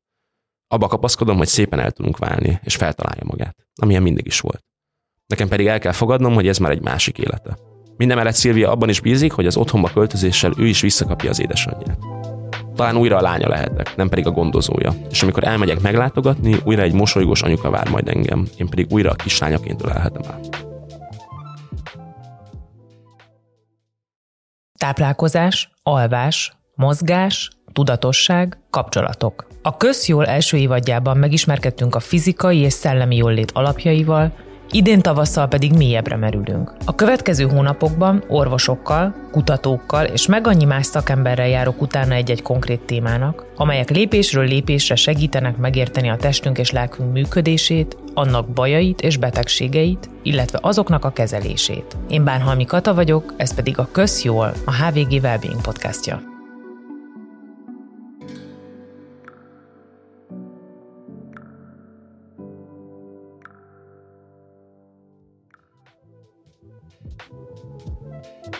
Abba 0.72 0.86
kapaszkodom, 0.86 1.36
hogy 1.36 1.46
szépen 1.46 1.78
el 1.78 1.90
tudunk 1.90 2.18
válni, 2.18 2.60
és 2.62 2.76
feltalálja 2.76 3.22
magát, 3.24 3.56
amilyen 3.74 4.02
mindig 4.02 4.26
is 4.26 4.40
volt. 4.40 4.64
Nekem 5.26 5.48
pedig 5.48 5.66
el 5.66 5.78
kell 5.78 5.92
fogadnom, 5.92 6.34
hogy 6.34 6.48
ez 6.48 6.58
már 6.58 6.70
egy 6.70 6.82
másik 6.82 7.18
élete. 7.18 7.58
Mindemellett 7.96 8.34
Szilvia 8.34 8.70
abban 8.70 8.88
is 8.88 9.00
bízik, 9.00 9.32
hogy 9.32 9.46
az 9.46 9.56
otthonba 9.56 9.90
költözéssel 9.92 10.52
ő 10.56 10.66
is 10.66 10.80
visszakapja 10.80 11.30
az 11.30 11.40
édesanyját. 11.40 11.98
Talán 12.74 12.96
újra 12.96 13.16
a 13.16 13.20
lánya 13.20 13.48
lehetek, 13.48 13.96
nem 13.96 14.08
pedig 14.08 14.26
a 14.26 14.30
gondozója. 14.30 14.94
És 15.10 15.22
amikor 15.22 15.44
elmegyek 15.44 15.80
meglátogatni, 15.80 16.56
újra 16.64 16.82
egy 16.82 16.92
mosolygós 16.92 17.42
anyuka 17.42 17.70
vár 17.70 17.88
majd 17.88 18.08
engem, 18.08 18.46
én 18.56 18.68
pedig 18.68 18.86
újra 18.90 19.10
a 19.10 19.14
kislányaként 19.14 19.82
ölelhetem 19.82 20.22
el. 20.30 20.40
Táplálkozás, 24.78 25.70
alvás, 25.82 26.56
mozgás, 26.74 27.50
tudatosság, 27.72 28.58
kapcsolatok. 28.70 29.46
A 29.62 29.76
közjól 29.76 30.26
első 30.26 30.56
évadjában 30.56 31.16
megismerkedtünk 31.16 31.94
a 31.94 32.00
fizikai 32.00 32.58
és 32.58 32.72
szellemi 32.72 33.16
jólét 33.16 33.50
alapjaival, 33.54 34.32
Idén 34.74 35.00
tavasszal 35.00 35.48
pedig 35.48 35.72
mélyebbre 35.72 36.16
merülünk. 36.16 36.72
A 36.84 36.94
következő 36.94 37.44
hónapokban 37.44 38.24
orvosokkal, 38.28 39.14
kutatókkal 39.30 40.04
és 40.04 40.26
meg 40.26 40.46
annyi 40.46 40.64
más 40.64 40.86
szakemberrel 40.86 41.48
járok 41.48 41.80
utána 41.80 42.14
egy-egy 42.14 42.42
konkrét 42.42 42.80
témának, 42.80 43.46
amelyek 43.56 43.90
lépésről 43.90 44.44
lépésre 44.44 44.94
segítenek 44.94 45.56
megérteni 45.56 46.08
a 46.08 46.16
testünk 46.16 46.58
és 46.58 46.70
lelkünk 46.70 47.12
működését, 47.12 47.96
annak 48.14 48.48
bajait 48.48 49.00
és 49.00 49.16
betegségeit, 49.16 50.10
illetve 50.22 50.58
azoknak 50.62 51.04
a 51.04 51.12
kezelését. 51.12 51.96
Én 52.08 52.24
Bánhalmi 52.24 52.64
Kata 52.64 52.94
vagyok, 52.94 53.34
ez 53.36 53.54
pedig 53.54 53.78
a 53.78 53.88
Közjól, 53.92 54.52
a 54.64 54.84
HVG 54.84 55.22
Wellbeing 55.22 55.60
podcastja. 55.60 56.31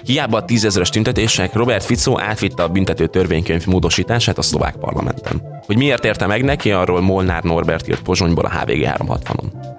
Hiába 0.05 0.37
a 0.37 0.45
tízezeres 0.45 0.89
tüntetések, 0.89 1.53
Robert 1.53 1.85
Fico 1.85 2.21
átvitte 2.21 2.63
a 2.63 2.69
büntető 2.69 3.07
törvénykönyv 3.07 3.67
módosítását 3.67 4.39
a 4.39 4.43
szlovák 4.43 4.77
parlamenten. 4.77 5.43
Hogy 5.67 5.77
miért 5.77 6.05
érte 6.05 6.27
meg 6.27 6.45
neki, 6.45 6.71
arról 6.71 7.01
Molnár 7.01 7.43
Norbert 7.43 7.89
írt 7.89 8.03
Pozsonyból 8.03 8.45
a 8.45 8.51
HVG 8.51 8.87
360-on. 8.99 9.71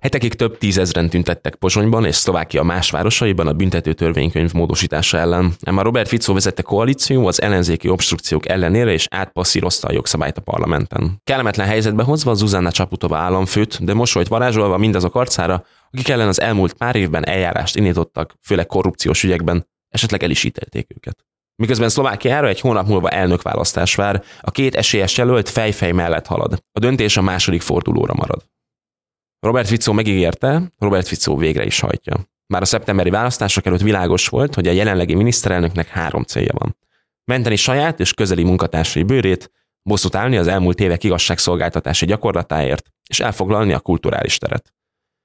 Hetekig 0.00 0.34
több 0.34 0.58
tízezren 0.58 1.08
tüntettek 1.08 1.54
Pozsonyban 1.54 2.04
és 2.04 2.16
Szlovákia 2.16 2.62
más 2.62 2.90
városaiban 2.90 3.46
a 3.46 3.52
büntető 3.52 3.92
törvénykönyv 3.92 4.52
módosítása 4.52 5.18
ellen. 5.18 5.52
Ema 5.62 5.82
Robert 5.82 6.08
Fico 6.08 6.32
vezette 6.32 6.62
koalíció 6.62 7.26
az 7.26 7.42
ellenzéki 7.42 7.88
obstrukciók 7.88 8.48
ellenére 8.48 8.92
és 8.92 9.06
átpasszírozta 9.10 9.88
a 9.88 9.92
jogszabályt 9.92 10.38
a 10.38 10.40
parlamenten. 10.40 11.20
Kellemetlen 11.24 11.66
helyzetbe 11.66 12.02
hozva 12.02 12.34
Zuzanna 12.34 12.70
Csaputova 12.70 13.16
államfőt, 13.16 13.84
de 13.84 13.94
mosolyt 13.94 14.28
varázsolva 14.28 14.78
mindazok 14.78 15.14
arcára, 15.14 15.64
akik 15.92 16.08
ellen 16.08 16.28
az 16.28 16.40
elmúlt 16.40 16.72
pár 16.72 16.96
évben 16.96 17.26
eljárást 17.26 17.76
indítottak, 17.76 18.34
főleg 18.42 18.66
korrupciós 18.66 19.22
ügyekben, 19.22 19.68
esetleg 19.88 20.22
el 20.22 20.30
is 20.30 20.44
ítélték 20.44 20.86
őket. 20.94 21.24
Miközben 21.56 21.88
Szlovákiára 21.88 22.48
egy 22.48 22.60
hónap 22.60 22.86
múlva 22.86 23.08
elnökválasztás 23.08 23.94
vár, 23.94 24.24
a 24.40 24.50
két 24.50 24.74
esélyes 24.74 25.16
jelölt 25.16 25.48
fejfej 25.48 25.92
mellett 25.92 26.26
halad. 26.26 26.64
A 26.72 26.78
döntés 26.78 27.16
a 27.16 27.22
második 27.22 27.60
fordulóra 27.60 28.14
marad. 28.14 28.46
Robert 29.40 29.68
Fico 29.68 29.92
megígérte, 29.92 30.72
Robert 30.78 31.06
Fico 31.06 31.36
végre 31.36 31.64
is 31.64 31.80
hajtja. 31.80 32.28
Már 32.46 32.62
a 32.62 32.64
szeptemberi 32.64 33.10
választások 33.10 33.66
előtt 33.66 33.80
világos 33.80 34.28
volt, 34.28 34.54
hogy 34.54 34.68
a 34.68 34.72
jelenlegi 34.72 35.14
miniszterelnöknek 35.14 35.88
három 35.88 36.22
célja 36.22 36.52
van. 36.58 36.76
Menteni 37.24 37.56
saját 37.56 38.00
és 38.00 38.14
közeli 38.14 38.42
munkatársai 38.42 39.02
bőrét, 39.02 39.50
bosszút 39.82 40.14
állni 40.14 40.36
az 40.36 40.46
elmúlt 40.46 40.80
évek 40.80 41.04
igazságszolgáltatási 41.04 42.06
gyakorlatáért, 42.06 42.86
és 43.08 43.20
elfoglalni 43.20 43.72
a 43.72 43.80
kulturális 43.80 44.38
teret. 44.38 44.74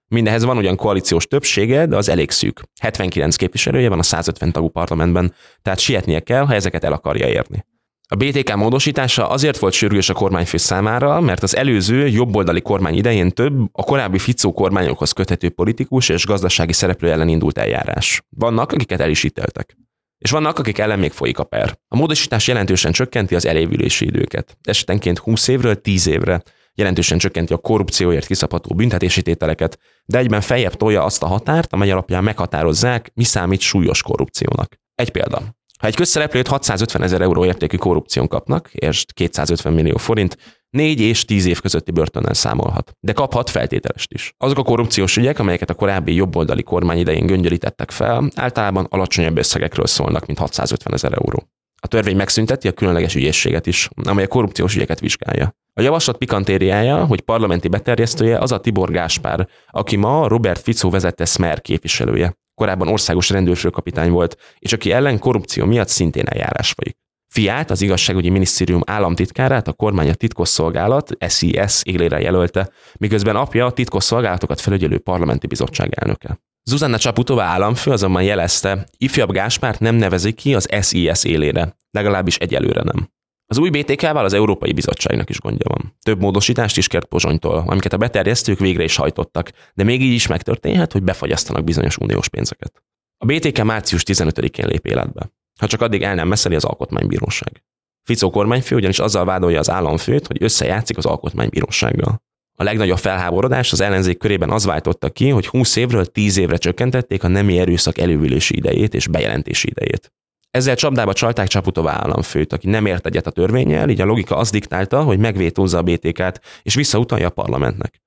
Mindenhez 0.07 0.43
van 0.43 0.57
ugyan 0.57 0.75
koalíciós 0.75 1.27
többsége, 1.27 1.85
de 1.85 1.95
az 1.95 2.09
elég 2.09 2.31
szűk. 2.31 2.62
79 2.81 3.35
képviselője 3.35 3.89
van 3.89 4.00
a 4.00 4.03
150 4.03 4.51
tagú 4.51 4.69
parlamentben, 4.69 5.33
tehát 5.62 5.79
sietnie 5.79 6.19
kell, 6.19 6.45
ha 6.45 6.53
ezeket 6.53 6.83
el 6.83 6.93
akarja 6.93 7.27
érni. 7.27 7.65
A 8.07 8.15
BTK 8.15 8.55
módosítása 8.55 9.29
azért 9.29 9.57
volt 9.57 9.74
sürgős 9.74 10.09
a 10.09 10.13
kormányfő 10.13 10.57
számára, 10.57 11.19
mert 11.21 11.43
az 11.43 11.55
előző 11.55 12.07
jobboldali 12.07 12.62
kormány 12.62 12.95
idején 12.95 13.31
több 13.31 13.53
a 13.71 13.83
korábbi 13.83 14.19
Ficó 14.19 14.53
kormányokhoz 14.53 15.12
köthető 15.12 15.50
politikus 15.50 16.09
és 16.09 16.25
gazdasági 16.25 16.74
szereplő 16.74 17.12
ellen 17.12 17.27
indult 17.27 17.57
eljárás. 17.57 18.21
Vannak, 18.29 18.71
akiket 18.71 19.01
el 19.01 19.09
is 19.09 19.24
ítéltek. 19.24 19.77
És 20.17 20.31
vannak, 20.31 20.59
akik 20.59 20.77
ellen 20.77 21.00
még 21.00 21.12
folyik 21.12 21.39
a 21.39 21.43
per. 21.43 21.77
A 21.88 21.95
módosítás 21.95 22.47
jelentősen 22.47 22.91
csökkenti 22.91 23.35
az 23.35 23.45
elévülési 23.45 24.05
időket. 24.05 24.57
Esetenként 24.63 25.17
20 25.17 25.47
évről 25.47 25.81
10 25.81 26.07
évre, 26.07 26.41
jelentősen 26.75 27.17
csökkenti 27.17 27.53
a 27.53 27.58
korrupcióért 27.58 28.25
kiszabható 28.25 28.75
büntetési 28.75 29.22
tételeket, 29.22 29.79
de 30.05 30.17
egyben 30.17 30.41
feljebb 30.41 30.74
tolja 30.74 31.03
azt 31.03 31.24
a 31.24 31.27
határt, 31.27 31.74
amely 31.74 31.91
alapján 31.91 32.24
meghatározzák, 32.24 33.12
mi 33.13 33.24
számít 33.24 33.60
súlyos 33.60 34.01
korrupciónak. 34.01 34.75
Egy 34.96 35.12
példa. 35.12 35.41
Ha 35.79 35.88
egy 35.88 35.96
közszereplőt 35.96 36.48
650 36.48 37.03
ezer 37.03 37.22
euró 37.22 37.46
értékű 37.46 37.77
korrupción 37.77 38.27
kapnak, 38.27 38.70
és 38.74 39.05
250 39.13 39.74
millió 39.74 39.98
forint, 39.98 40.38
4 40.70 41.00
és 41.00 41.25
10 41.25 41.46
év 41.46 41.62
közötti 41.62 41.91
börtönnel 41.91 42.34
számolhat, 42.34 42.91
de 43.00 43.13
kaphat 43.13 43.50
feltételest 43.50 44.13
is. 44.13 44.34
Azok 44.38 44.58
a 44.58 44.63
korrupciós 44.63 45.17
ügyek, 45.17 45.39
amelyeket 45.39 45.70
a 45.70 45.74
korábbi 45.74 46.13
jobboldali 46.13 46.63
kormány 46.63 46.98
idején 46.98 47.25
göngyölítettek 47.25 47.91
fel, 47.91 48.29
általában 48.36 48.88
alacsonyabb 48.89 49.38
összegekről 49.38 49.88
szólnak, 49.88 50.25
mint 50.25 50.39
650 50.39 50.94
ezer 50.94 51.13
euró. 51.13 51.50
A 51.82 51.88
törvény 51.88 52.15
megszünteti 52.15 52.67
a 52.67 52.72
különleges 52.72 53.15
ügyészséget 53.15 53.65
is, 53.65 53.89
amely 54.03 54.24
a 54.24 54.27
korrupciós 54.27 54.75
ügyeket 54.75 55.00
vizsgálja. 55.00 55.55
A 55.74 55.82
javaslat 55.82 56.17
pikantériája, 56.17 57.05
hogy 57.05 57.22
parlamenti 57.22 57.67
beterjesztője 57.67 58.38
az 58.38 58.51
a 58.51 58.60
Tibor 58.60 58.91
Gáspár, 58.91 59.48
aki 59.67 59.96
ma 59.96 60.27
Robert 60.27 60.62
Fico 60.62 60.89
vezette 60.89 61.25
Smer 61.25 61.62
képviselője. 61.62 62.38
Korábban 62.53 62.88
országos 62.88 63.29
rendőrfőkapitány 63.29 64.12
volt, 64.12 64.38
és 64.60 64.74
aki 64.74 64.91
ellen 64.91 65.20
korrupció 65.20 65.65
miatt 65.65 65.88
szintén 65.88 66.25
eljárás 66.27 66.72
folyik. 66.72 66.98
Fiát, 67.34 67.72
az 67.72 67.82
igazságügyi 67.82 68.29
minisztérium 68.29 68.82
államtitkárát 68.86 69.67
a 69.67 69.74
kormány 69.74 70.09
a 70.09 70.14
titkosszolgálat 70.14 71.11
SIS 71.27 71.81
élére 71.83 72.20
jelölte, 72.20 72.70
miközben 72.98 73.35
apja 73.35 73.66
a 73.66 73.72
titkosszolgálatokat 73.72 74.61
felügyelő 74.61 75.00
parlamenti 75.00 75.48
bizottság 75.48 75.94
elnöke. 75.96 76.40
Zuzanna 76.70 76.98
Csaputova 76.98 77.44
államfő 77.44 77.92
azonban 77.92 78.24
jelezte, 78.24 78.88
ifjabb 78.98 79.32
Gáspárt 79.32 79.80
nem 79.80 79.96
nevezik 79.96 80.36
ki 80.36 80.56
az 80.56 80.68
SIS 80.82 81.24
élére, 81.24 81.78
legalábbis 81.92 82.38
egyelőre 82.38 82.82
nem. 82.82 83.10
Az 83.46 83.58
új 83.58 83.70
BTK-val 83.70 84.25
az 84.25 84.34
Európai 84.34 84.74
Bizottságnak 84.74 85.30
is 85.30 85.40
gondja 85.40 85.70
van. 85.70 85.96
Több 86.01 86.20
módosítást 86.20 86.78
is 86.78 86.88
kért 86.88 87.06
Pozsonytól, 87.06 87.64
amiket 87.68 87.94
a 87.94 87.98
beterjesztők 87.98 88.60
végre 88.60 88.84
is 88.84 88.96
hajtottak, 88.96 89.51
de 89.74 89.84
még 89.84 90.01
így 90.01 90.14
is 90.14 90.28
megtörténhet, 90.28 90.92
hogy 90.92 91.04
befagyasztanak 91.04 91.64
bizonyos 91.64 91.98
uniós 91.98 92.30
pénzeket. 92.30 92.84
A 93.18 93.25
BTK 93.25 93.64
március 93.64 94.04
15-én 94.06 94.68
lép 94.68 94.86
életbe, 94.86 95.32
ha 95.60 95.68
csak 95.68 95.82
addig 95.82 96.01
el 96.01 96.16
nem 96.16 96.28
meszeli 96.28 96.56
az 96.56 96.64
alkotmánybíróság. 96.64 97.64
Ficó 98.04 98.30
kormányfő 98.30 98.75
ugyanis 98.75 99.00
azzal 99.00 99.25
vádolja 99.25 99.60
az 99.60 99.70
államfőt, 99.70 100.28
hogy 100.28 100.44
összejátszik 100.44 100.98
az 100.98 101.06
alkotmánybírósággal. 101.06 102.22
A 102.57 102.63
legnagyobb 102.63 102.98
felháborodás 102.98 103.72
az 103.72 103.81
ellenzék 103.81 104.18
körében 104.18 104.50
az 104.50 104.65
váltotta 104.65 105.09
ki, 105.09 105.29
hogy 105.29 105.48
20 105.48 105.75
évről 105.75 106.05
10 106.05 106.37
évre 106.37 106.57
csökkentették 106.57 107.24
a 107.24 107.27
nemi 107.27 107.59
erőszak 107.59 107.98
elővülési 107.98 108.55
idejét 108.55 108.94
és 108.94 109.07
bejelentési 109.07 109.68
idejét. 109.68 110.13
Ezzel 110.51 110.75
csapdába 110.75 111.13
csalták 111.13 111.48
Csaputová 111.48 111.91
államfőt, 111.91 112.53
aki 112.53 112.68
nem 112.68 112.85
ért 112.85 113.05
egyet 113.05 113.27
a 113.27 113.31
törvényel, 113.31 113.89
így 113.89 114.01
a 114.01 114.05
logika 114.05 114.35
azt 114.35 114.51
diktálta, 114.51 115.03
hogy 115.03 115.20
megvétózza 115.20 115.77
a 115.77 115.81
BTK-t 115.81 116.41
és 116.63 116.75
visszautalja 116.75 117.27
a 117.27 117.29
parlamentnek. 117.29 118.01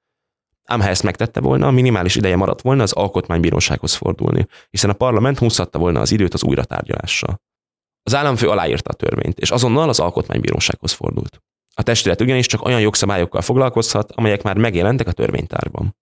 Ám 0.64 0.80
ha 0.80 0.88
ezt 0.88 1.02
megtette 1.02 1.40
volna, 1.40 1.66
a 1.66 1.70
minimális 1.70 2.16
ideje 2.16 2.36
maradt 2.36 2.60
volna 2.60 2.82
az 2.82 2.92
alkotmánybírósághoz 2.92 3.94
fordulni, 3.94 4.46
hiszen 4.70 4.90
a 4.90 4.92
parlament 4.92 5.38
húzhatta 5.38 5.78
volna 5.78 6.00
az 6.00 6.12
időt 6.12 6.34
az 6.34 6.44
újratárgyalással. 6.44 7.40
Az 8.02 8.14
államfő 8.14 8.48
aláírta 8.48 8.90
a 8.90 8.94
törvényt, 8.94 9.38
és 9.38 9.50
azonnal 9.50 9.88
az 9.88 10.00
alkotmánybírósághoz 10.00 10.92
fordult. 10.92 11.42
A 11.78 11.82
testület 11.82 12.20
ugyanis 12.20 12.46
csak 12.46 12.64
olyan 12.64 12.80
jogszabályokkal 12.80 13.40
foglalkozhat, 13.40 14.12
amelyek 14.12 14.42
már 14.42 14.56
megjelentek 14.56 15.06
a 15.06 15.12
törvénytárban. 15.12 15.96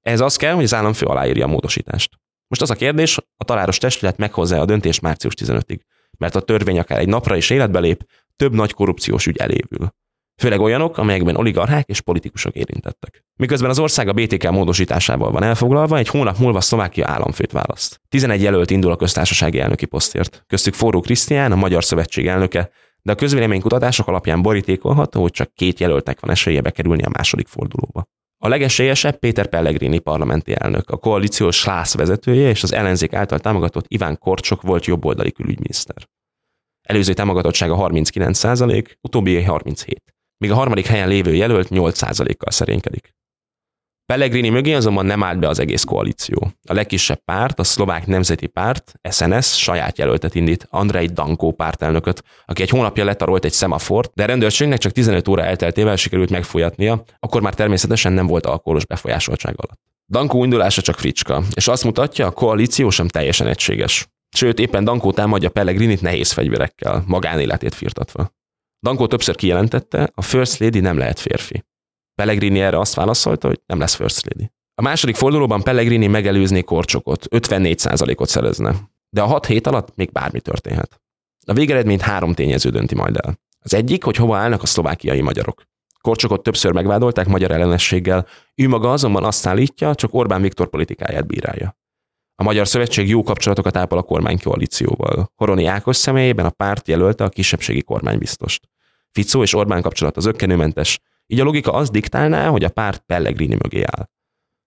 Ez 0.00 0.20
az 0.20 0.36
kell, 0.36 0.54
hogy 0.54 0.64
az 0.64 0.74
államfő 0.74 1.06
aláírja 1.06 1.44
a 1.44 1.48
módosítást. 1.48 2.18
Most 2.48 2.62
az 2.62 2.70
a 2.70 2.74
kérdés, 2.74 3.18
a 3.36 3.44
taláros 3.44 3.78
testület 3.78 4.16
meghozza 4.16 4.60
a 4.60 4.64
döntést 4.64 5.00
március 5.00 5.34
15-ig, 5.36 5.80
mert 6.18 6.34
a 6.34 6.40
törvény 6.40 6.78
akár 6.78 6.98
egy 6.98 7.08
napra 7.08 7.36
is 7.36 7.50
életbe 7.50 7.78
lép, 7.78 8.06
több 8.36 8.54
nagy 8.54 8.72
korrupciós 8.72 9.26
ügy 9.26 9.36
elévül. 9.36 9.88
Főleg 10.40 10.60
olyanok, 10.60 10.98
amelyekben 10.98 11.36
oligarchák 11.36 11.88
és 11.88 12.00
politikusok 12.00 12.54
érintettek. 12.54 13.24
Miközben 13.36 13.70
az 13.70 13.78
ország 13.78 14.08
a 14.08 14.12
BTK 14.12 14.50
módosításával 14.50 15.30
van 15.30 15.42
elfoglalva, 15.42 15.98
egy 15.98 16.08
hónap 16.08 16.38
múlva 16.38 16.60
Szlovákia 16.60 17.08
államfőt 17.08 17.52
választ. 17.52 18.00
11 18.08 18.42
jelölt 18.42 18.70
indul 18.70 18.92
a 18.92 18.96
köztársasági 18.96 19.60
elnöki 19.60 19.86
posztért. 19.86 20.44
Köztük 20.46 20.74
Forró 20.74 21.00
Krisztián, 21.00 21.52
a 21.52 21.56
Magyar 21.56 21.84
Szövetség 21.84 22.26
elnöke, 22.26 22.70
de 23.02 23.12
a 23.12 23.14
közvéleménykutatások 23.14 24.06
alapján 24.06 24.42
borítékolható, 24.42 25.20
hogy 25.20 25.30
csak 25.30 25.54
két 25.54 25.80
jelöltnek 25.80 26.20
van 26.20 26.30
esélye 26.30 26.60
bekerülni 26.60 27.02
a 27.02 27.10
második 27.12 27.46
fordulóba. 27.46 28.04
A 28.42 28.48
legesélyesebb 28.48 29.18
Péter 29.18 29.46
Pellegrini 29.46 29.98
parlamenti 29.98 30.54
elnök, 30.58 30.90
a 30.90 30.96
koalíció 30.96 31.50
slász 31.50 31.94
vezetője 31.94 32.48
és 32.48 32.62
az 32.62 32.72
ellenzék 32.72 33.12
által 33.12 33.38
támogatott 33.38 33.84
Iván 33.88 34.18
Korcsok 34.18 34.62
volt 34.62 34.84
jobboldali 34.84 35.32
külügyminiszter. 35.32 36.08
Előző 36.82 37.12
támogatottsága 37.12 37.88
39% 37.90 38.94
utóbbi 39.00 39.42
37, 39.42 40.02
míg 40.36 40.50
a 40.50 40.54
harmadik 40.54 40.86
helyen 40.86 41.08
lévő 41.08 41.34
jelölt 41.34 41.68
8 41.68 42.00
kal 42.36 42.50
szerénykedik. 42.50 43.14
Pellegrini 44.10 44.48
mögé 44.48 44.72
azonban 44.72 45.06
nem 45.06 45.22
állt 45.22 45.38
be 45.38 45.48
az 45.48 45.58
egész 45.58 45.84
koalíció. 45.84 46.52
A 46.68 46.72
legkisebb 46.72 47.24
párt, 47.24 47.58
a 47.58 47.64
szlovák 47.64 48.06
nemzeti 48.06 48.46
párt, 48.46 48.92
SNS 49.10 49.58
saját 49.58 49.98
jelöltet 49.98 50.34
indít, 50.34 50.66
Andrei 50.70 51.06
Dankó 51.06 51.52
pártelnököt, 51.52 52.22
aki 52.46 52.62
egy 52.62 52.68
hónapja 52.68 53.04
letarolt 53.04 53.44
egy 53.44 53.52
szemafort, 53.52 54.10
de 54.14 54.22
a 54.22 54.26
rendőrségnek 54.26 54.78
csak 54.78 54.92
15 54.92 55.28
óra 55.28 55.44
elteltével 55.44 55.96
sikerült 55.96 56.30
megfolyatnia, 56.30 57.04
akkor 57.18 57.42
már 57.42 57.54
természetesen 57.54 58.12
nem 58.12 58.26
volt 58.26 58.46
alkoholos 58.46 58.86
befolyásoltság 58.86 59.54
alatt. 59.56 59.80
Dankó 60.08 60.44
indulása 60.44 60.82
csak 60.82 60.98
fricska, 60.98 61.42
és 61.54 61.68
azt 61.68 61.84
mutatja, 61.84 62.26
a 62.26 62.30
koalíció 62.30 62.90
sem 62.90 63.08
teljesen 63.08 63.46
egységes. 63.46 64.08
Sőt, 64.36 64.58
éppen 64.58 64.84
Dankó 64.84 65.12
támadja 65.12 65.48
Pellegrinit 65.48 66.00
nehéz 66.00 66.32
fegyverekkel, 66.32 67.04
magánéletét 67.06 67.74
firtatva. 67.74 68.32
Dankó 68.80 69.06
többször 69.06 69.36
kijelentette, 69.36 70.10
a 70.14 70.22
First 70.22 70.58
Lady 70.58 70.80
nem 70.80 70.98
lehet 70.98 71.20
férfi. 71.20 71.64
Pellegrini 72.20 72.60
erre 72.60 72.78
azt 72.78 72.94
válaszolta, 72.94 73.48
hogy 73.48 73.60
nem 73.66 73.78
lesz 73.78 73.94
First 73.94 74.26
Lady. 74.26 74.50
A 74.74 74.82
második 74.82 75.16
fordulóban 75.16 75.62
Pellegrini 75.62 76.06
megelőzné 76.06 76.62
Korcsokot, 76.62 77.26
54%-ot 77.30 78.28
szerezne. 78.28 78.74
De 79.10 79.22
a 79.22 79.26
hat 79.26 79.46
hét 79.46 79.66
alatt 79.66 79.96
még 79.96 80.12
bármi 80.12 80.40
történhet. 80.40 81.00
A 81.46 81.52
végeredményt 81.52 82.00
három 82.00 82.34
tényező 82.34 82.70
dönti 82.70 82.94
majd 82.94 83.16
el. 83.16 83.38
Az 83.60 83.74
egyik, 83.74 84.04
hogy 84.04 84.16
hova 84.16 84.36
állnak 84.36 84.62
a 84.62 84.66
szlovákiai 84.66 85.20
magyarok. 85.20 85.62
Korcsokot 86.00 86.42
többször 86.42 86.72
megvádolták 86.72 87.26
magyar 87.26 87.50
ellenességgel, 87.50 88.26
ő 88.54 88.68
maga 88.68 88.92
azonban 88.92 89.24
azt 89.24 89.46
állítja, 89.46 89.94
csak 89.94 90.14
Orbán 90.14 90.42
Viktor 90.42 90.68
politikáját 90.68 91.26
bírálja. 91.26 91.76
A 92.34 92.42
Magyar 92.42 92.68
Szövetség 92.68 93.08
jó 93.08 93.22
kapcsolatokat 93.22 93.76
ápol 93.76 93.98
a 93.98 94.02
kormánykoalícióval. 94.02 95.32
Horoni 95.34 95.66
Ákos 95.66 95.96
személyében 95.96 96.46
a 96.46 96.50
párt 96.50 96.88
jelölte 96.88 97.24
a 97.24 97.28
kisebbségi 97.28 97.82
kormánybiztost. 97.82 98.68
Ficó 99.10 99.42
és 99.42 99.54
Orbán 99.54 99.82
kapcsolat 99.82 100.16
az 100.16 100.26
ökkenőmentes, 100.26 101.00
így 101.32 101.40
a 101.40 101.44
logika 101.44 101.72
az 101.72 101.90
diktálná, 101.90 102.48
hogy 102.48 102.64
a 102.64 102.68
párt 102.68 103.02
Pellegrini 103.06 103.56
mögé 103.62 103.82
áll. 103.82 104.08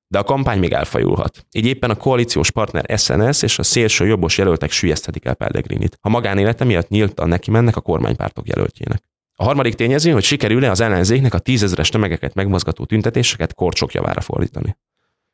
De 0.08 0.20
a 0.20 0.24
kampány 0.24 0.60
még 0.60 0.72
elfajulhat. 0.72 1.46
Így 1.52 1.66
éppen 1.66 1.90
a 1.90 1.96
koalíciós 1.96 2.52
partner 2.52 3.00
SNS 3.00 3.42
és 3.42 3.60
a 3.60 3.64
szélső 3.64 4.06
jobbos 4.06 4.38
jelöltek 4.38 4.72
sülyeztetik 4.72 5.26
el 5.26 5.36
Pellegrinit. 5.36 5.98
Ha 6.02 6.10
magánélete 6.10 6.64
miatt 6.64 6.90
nyíltan 6.90 7.28
neki 7.28 7.52
mennek 7.52 7.76
a 7.76 7.82
kormánypártok 7.82 8.48
jelöltjének. 8.48 9.04
A 9.36 9.44
A 9.44 9.44
harmadik 9.44 9.74
tényező, 9.74 10.12
hogy 10.12 10.24
sikerül-e 10.24 10.70
az 10.70 10.80
ellenzéknek 10.80 11.34
a 11.34 11.40
tízezeres 11.40 11.90
tömegeket 11.90 12.34
megmozgató 12.34 12.86
tüntetéseket 12.86 13.54
korcsok 13.54 13.94
javára 13.94 14.22
fordítani. 14.22 14.78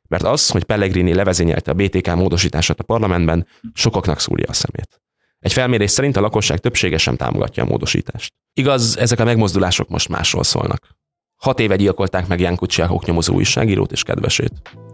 Mert 0.07 0.23
az, 0.23 0.49
hogy 0.49 0.63
Pellegrini 0.63 1.13
levezényelte 1.13 1.71
a 1.71 1.73
BTK 1.73 2.15
módosítását 2.15 2.79
a 2.79 2.83
parlamentben, 2.83 3.47
sokaknak 3.73 4.19
szúrja 4.19 4.45
a 4.49 4.53
szemét. 4.53 5.01
Egy 5.39 5.53
felmérés 5.53 5.91
szerint 5.91 6.17
a 6.17 6.21
lakosság 6.21 6.59
többsége 6.59 6.97
sem 6.97 7.15
támogatja 7.15 7.63
a 7.63 7.65
módosítást. 7.65 8.33
Igaz, 8.53 8.97
ezek 8.97 9.19
a 9.19 9.23
megmozdulások 9.23 9.89
most 9.89 10.09
másról 10.09 10.43
szólnak. 10.43 10.97
Hat 11.39 11.60
éve 11.60 11.75
gyilkolták 11.75 12.28
meg 12.28 12.39
Ján 12.39 12.56
Kucsiák 12.56 12.91
oknyomozó 12.91 13.34
újságírót 13.34 13.91
és 13.91 14.04
kedvesét. 14.04 14.52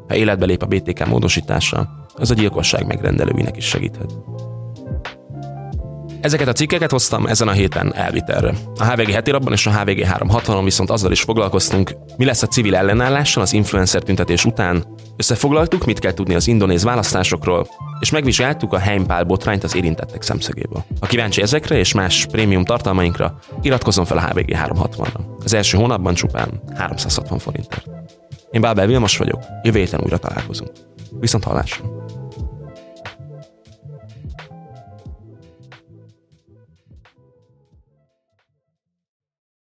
Ha 0.08 0.16
életbe 0.16 0.46
lép 0.46 0.62
a 0.62 0.66
BTK 0.66 1.06
módosítása, 1.06 1.90
az 2.16 2.32
a 2.32 2.34
gyilkosság 2.34 2.86
megrendelőinek 2.88 3.58
is 3.58 3.66
segíthet. 3.66 4.14
Ezeket 6.22 6.48
a 6.48 6.54
cikkeket 6.54 6.92
hoztam 6.92 7.26
ezen 7.26 7.48
a 7.48 7.52
héten 7.52 7.94
elvitelre. 7.94 8.54
A 8.76 8.86
HVG 8.86 9.10
heti 9.10 9.32
rabban 9.32 9.54
és 9.54 9.66
a 9.66 9.80
HVG 9.80 10.06
360-on 10.08 10.62
viszont 10.64 10.90
azzal 10.90 11.12
is 11.12 11.22
foglalkoztunk, 11.22 11.96
mi 12.18 12.26
lesz 12.26 12.42
a 12.42 12.48
civil 12.48 12.76
ellenállással 12.76 13.44
az 13.44 13.54
influencer 13.54 14.04
tüntetés 14.04 14.46
után, 14.46 14.86
összefoglaltuk, 15.18 15.86
mit 15.86 16.00
kell 16.00 16.14
tudni 16.14 16.36
az 16.36 16.48
indonéz 16.48 16.84
választásokról, 16.84 17.68
és 18.00 18.10
megvizsgáltuk 18.10 18.74
a 18.74 18.80
Heimpál 18.80 19.24
botrányt 19.24 19.64
az 19.64 19.76
érintettek 19.76 20.22
szemszögéből. 20.22 20.86
Ha 21.00 21.08
kíváncsi 21.08 21.42
ezekre 21.42 21.78
és 21.78 21.94
más 21.94 22.26
prémium 22.26 22.64
tartalmainkra, 22.64 23.40
iratkozzon 23.62 24.06
fel 24.06 24.18
a 24.18 24.28
HVG 24.28 24.50
360-ra. 24.50 25.20
Az 25.44 25.54
első 25.54 25.78
hónapban 25.78 26.14
csupán 26.14 26.62
360 26.76 27.40
forintért. 27.40 27.86
Én 28.52 28.62
Bábel 28.62 28.88
Vilmos 28.88 29.18
vagyok, 29.18 29.44
jövő 29.64 29.80
héten 29.80 30.02
újra 30.04 30.18
találkozunk. 30.18 30.72
Viszont 31.20 31.44
hallásra! 31.44 32.05